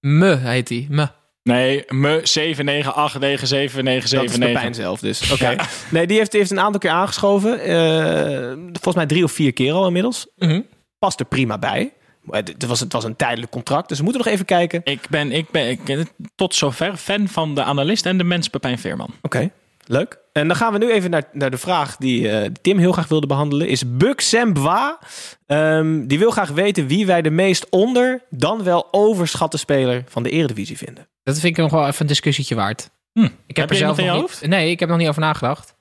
[0.00, 0.86] Me heet die.
[0.90, 1.08] Me.
[1.42, 4.10] Nee, me 7989797.
[4.10, 5.32] Dat is Pepijn zelf dus.
[5.32, 5.56] Oké.
[5.90, 7.60] Nee, die heeft, heeft een aantal keer aangeschoven.
[7.60, 10.26] Eh, volgens mij drie of vier keer al inmiddels.
[10.36, 10.60] Mhm.
[10.98, 11.92] Past er prima bij.
[12.22, 14.80] Maar Het was, het was een tijdelijk contract, dus we moeten nog even kijken.
[14.84, 18.78] Ik ben, ik ben ik, tot zover fan van de analist en de mens Pepijn
[18.78, 19.14] Veerman.
[19.22, 19.50] Oké,
[19.86, 20.18] leuk.
[20.32, 23.08] En dan gaan we nu even naar, naar de vraag die eh, Tim heel graag
[23.08, 23.68] wilde behandelen.
[23.68, 24.98] Is Buk Sembwa.
[25.46, 30.22] Ehm, die wil graag weten wie wij de meest onder, dan wel overschatte speler van
[30.22, 31.08] de eredivisie vinden.
[31.22, 32.90] Dat vind ik nog wel even een discussietje waard.
[33.12, 33.28] Hm.
[33.46, 34.40] Ik heb, je er zelf in je nog hoofd?
[34.40, 35.74] niet, Nee, ik heb nog niet over nagedacht.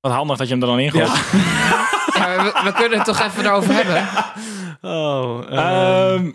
[0.00, 1.06] Wat handig dat je hem er dan in gooit.
[2.14, 4.06] Ja, we, we kunnen het toch even erover hebben.
[4.80, 6.30] Oh, Ehm,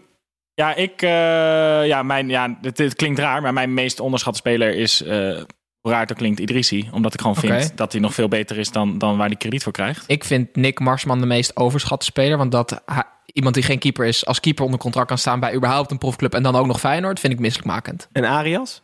[0.54, 4.76] ja, ik, eh, ja, mijn, ja, het, het klinkt raar, maar mijn meest onderschatte speler
[4.76, 5.42] is, eh
[5.82, 6.90] hoe raar het ook klinkt, Idrissi.
[6.92, 9.64] Omdat ik gewoon vind dat hij nog veel beter is dan, dan waar hij krediet
[9.64, 10.04] voor krijgt.
[10.08, 12.38] Ik vind Nick Marsman de meest overschatte speler.
[12.38, 15.54] Want dat hij- iemand die geen keeper is, als keeper onder contract kan staan bij
[15.56, 18.08] überhaupt een profclub en dan ook nog Feyenoord, vind ik misselijkmakend.
[18.12, 18.82] en Arias?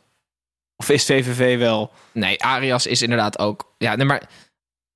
[0.75, 1.91] Of is VVV wel?
[2.11, 3.73] Nee, Arias is inderdaad ook.
[3.77, 4.21] Ja, nee, maar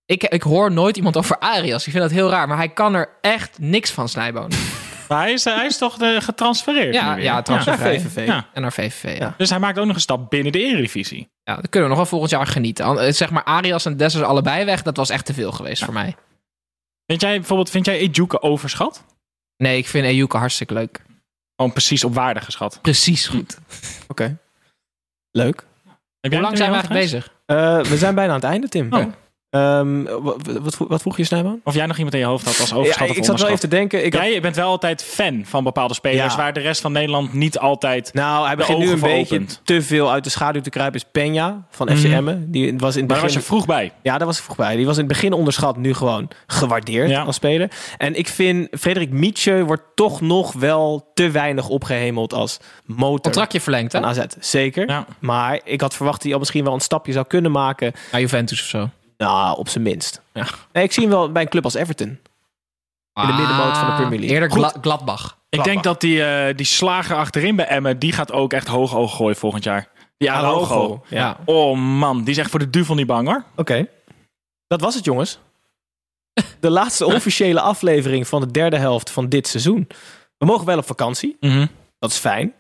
[0.05, 1.85] ik, ik hoor nooit iemand over Arias.
[1.85, 4.51] Ik vind dat heel raar, maar hij kan er echt niks van, Snijboon.
[5.09, 7.99] Maar hij is, hij is toch de, getransfereerd Ja, ja, transfervrij.
[7.99, 8.27] VVV.
[8.27, 8.47] Ja.
[8.53, 9.33] En naar VVV, ja.
[9.37, 11.29] Dus hij maakt ook nog een stap binnen de Eredivisie.
[11.43, 12.85] Ja, dan kunnen we nog wel volgend jaar genieten.
[12.99, 15.93] Eh, Zeg maar, Arias en Dessers allebei weg, dat was echt te veel geweest voor
[15.93, 16.15] mij.
[17.05, 19.03] Vind jij bijvoorbeeld, vind jij Ejuke overschat?
[19.57, 21.01] Nee, ik vind Ejuke hartstikke leuk.
[21.55, 22.79] Gewoon precies op waarde geschat.
[22.81, 23.57] Precies goed.
[24.07, 24.37] Oké.
[25.31, 25.65] Leuk.
[26.19, 27.05] Heb Hoe lang zijn we eigenlijk
[27.45, 27.89] Eh, bezig?
[27.89, 28.93] we zijn bijna aan het einde, Tim.
[28.93, 29.05] Oh.
[29.53, 30.03] Ehm,
[30.61, 31.59] wat, wat, vroeg je, Snijboon?
[31.63, 33.59] Of jij nog iemand in je hoofd had als overschat Ja, ik zat wel even
[33.59, 34.05] te denken.
[34.05, 36.33] Ik had- Jij bent wel altijd fan van bepaalde spelers...
[36.33, 36.39] Ja.
[36.39, 38.13] waar de rest van Nederland niet altijd...
[38.13, 39.61] nou, hij begint nu een beetje opent.
[39.63, 40.99] te veel uit de schaduw te kruipen.
[40.99, 42.13] Is Peña van FC Mhm.
[42.13, 42.51] Emmen.
[42.51, 43.21] Die was in het Maar daar begin...
[43.23, 43.91] was je vroeg bij.
[44.01, 44.75] Ja, daar was ik vroeg bij.
[44.75, 47.21] Die was in het begin onderschat, nu gewoon gewaardeerd Ja.
[47.23, 47.71] als speler.
[47.97, 53.61] En ik vind Frederik Mietje wordt toch nog wel te weinig opgehemeld als motor Contractje
[53.61, 54.01] verlengd, hè?
[54.01, 54.19] AZ.
[54.39, 54.89] Zeker.
[54.89, 55.05] Ja.
[55.19, 57.91] Maar ik had verwacht dat hij al misschien wel een stapje zou kunnen maken.
[58.11, 58.89] Naar Juventus of zo.
[59.17, 60.21] Nou, op zijn minst.
[60.33, 60.45] Ja.
[60.71, 62.07] Nee, ik zie hem wel bij een club als Everton.
[63.13, 64.39] In de middenmoot van de Premier League.
[64.39, 65.37] Eerder Gladbach.
[65.49, 67.99] Ik denk dat die, eh, die slager achterin bij Emmen...
[67.99, 69.87] die gaat ook echt hoog oog gooien volgend jaar.
[70.17, 70.31] Die.
[70.31, 71.17] Araujo, Ja.
[71.19, 71.37] ja.
[71.45, 73.43] Oh man, die is echt voor de duivel niet bang hoor.
[73.55, 73.87] Oké.
[74.67, 75.39] Dat was het, jongens.
[76.59, 79.87] De laatste officiële aflevering van de derde helft van dit seizoen.
[80.37, 81.37] We mogen wel op vakantie.
[81.99, 82.53] Dat is fijn.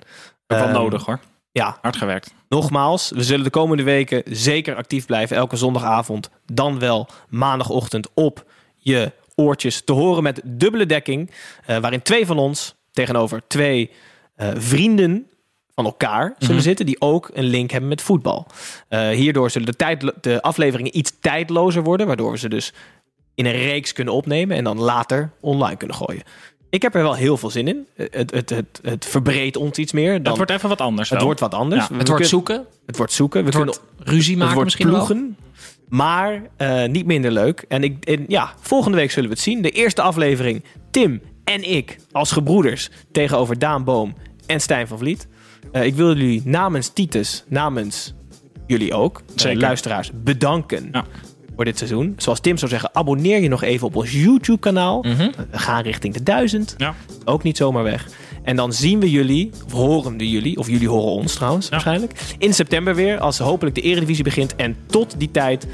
[0.47, 1.19] Ook wel Ehm, nodig hoor.
[1.53, 2.33] Ja, Hard gewerkt.
[2.49, 5.35] nogmaals, we zullen de komende weken zeker actief blijven.
[5.37, 8.45] Elke zondagavond, dan wel maandagochtend op
[8.77, 11.31] je oortjes te horen met dubbele dekking.
[11.65, 13.91] eh, waarin twee van ons tegenover twee
[14.35, 15.27] eh, vrienden
[15.75, 16.63] van elkaar zullen Mhm.
[16.63, 16.85] zitten.
[16.85, 18.47] Die ook een link hebben met voetbal.
[18.87, 22.07] Eh, hierdoor zullen de, tijd, de afleveringen iets tijdlozer worden.
[22.07, 22.73] Waardoor we ze dus
[23.35, 24.57] in een reeks kunnen opnemen.
[24.57, 26.23] En dan later online kunnen gooien.
[26.73, 27.87] Ik heb er wel heel veel zin in.
[27.95, 30.11] Het, het, het, het verbreedt ons iets meer.
[30.13, 31.25] Dan, Het wordt even wat anders het wel.
[31.27, 31.81] wordt wat anders.
[31.81, 31.87] Ja.
[31.87, 32.65] We Het wordt kunnen- zoeken.
[32.85, 33.39] het wordt zoeken.
[33.39, 35.05] We Het kunnen wordt ruzie maken het wordt misschien wel.
[35.05, 35.37] ploegen.
[35.89, 37.65] Maar eh, niet minder leuk.
[37.67, 39.61] En, ik, en ja, volgende week zullen we het zien.
[39.61, 40.63] De eerste aflevering.
[40.91, 44.15] Tim en ik als gebroeders tegenover Daan Boom
[44.45, 45.27] en Stijn van Vliet.
[45.71, 48.13] Eh, ik wil jullie namens Titus, namens
[48.67, 49.61] jullie ook, Zeker.
[49.61, 51.05] luisteraars, bedanken Ja.
[51.55, 52.13] Voor dit seizoen.
[52.17, 55.01] Zoals Tim zou zeggen, abonneer je nog even op ons YouTube-kanaal.
[55.01, 55.31] Mhm.
[55.51, 56.75] We gaan richting de duizend.
[56.77, 56.95] Ja.
[57.25, 58.07] Ook niet zomaar weg.
[58.43, 62.11] En dan zien we jullie, of horen we jullie, of jullie horen ons trouwens waarschijnlijk,
[62.37, 64.55] in september weer, als hopelijk de Eredivisie begint.
[64.55, 65.67] En tot die tijd,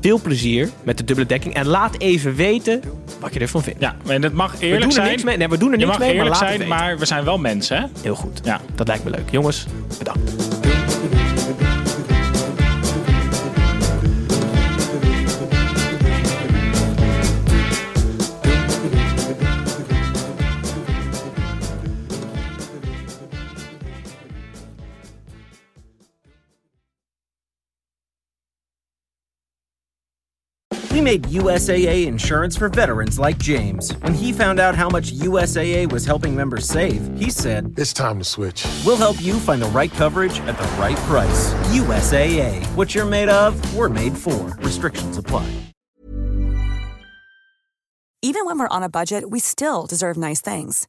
[0.00, 1.54] veel plezier met de dubbele dekking.
[1.54, 2.80] En laat even weten
[3.20, 3.80] wat je ervan vindt.
[3.80, 5.08] Ja, en het mag we eerlijk doen er zijn.
[5.08, 5.36] niks mee.
[5.36, 6.68] Nee, we doen er niks mee, maar het weten.
[6.68, 7.86] maar we zijn wel mensen hè.
[8.02, 8.40] Heel goed.
[8.44, 8.60] Ja.
[8.74, 9.30] Dat lijkt me leuk.
[9.30, 9.66] Jongens,
[9.98, 10.41] bedankt.
[30.92, 33.92] We made USAA insurance for veterans like James.
[34.02, 38.18] When he found out how much USAA was helping members save, he said, It's time
[38.18, 38.66] to switch.
[38.84, 41.54] We'll help you find the right coverage at the right price.
[41.70, 42.66] USAA.
[42.76, 44.54] What you're made of, we're made for.
[44.58, 45.50] Restrictions apply.
[48.20, 50.86] Even when we're on a budget, we still deserve nice things.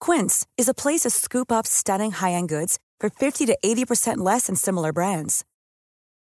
[0.00, 4.18] Quince is a place to scoop up stunning high end goods for 50 to 80%
[4.18, 5.44] less than similar brands.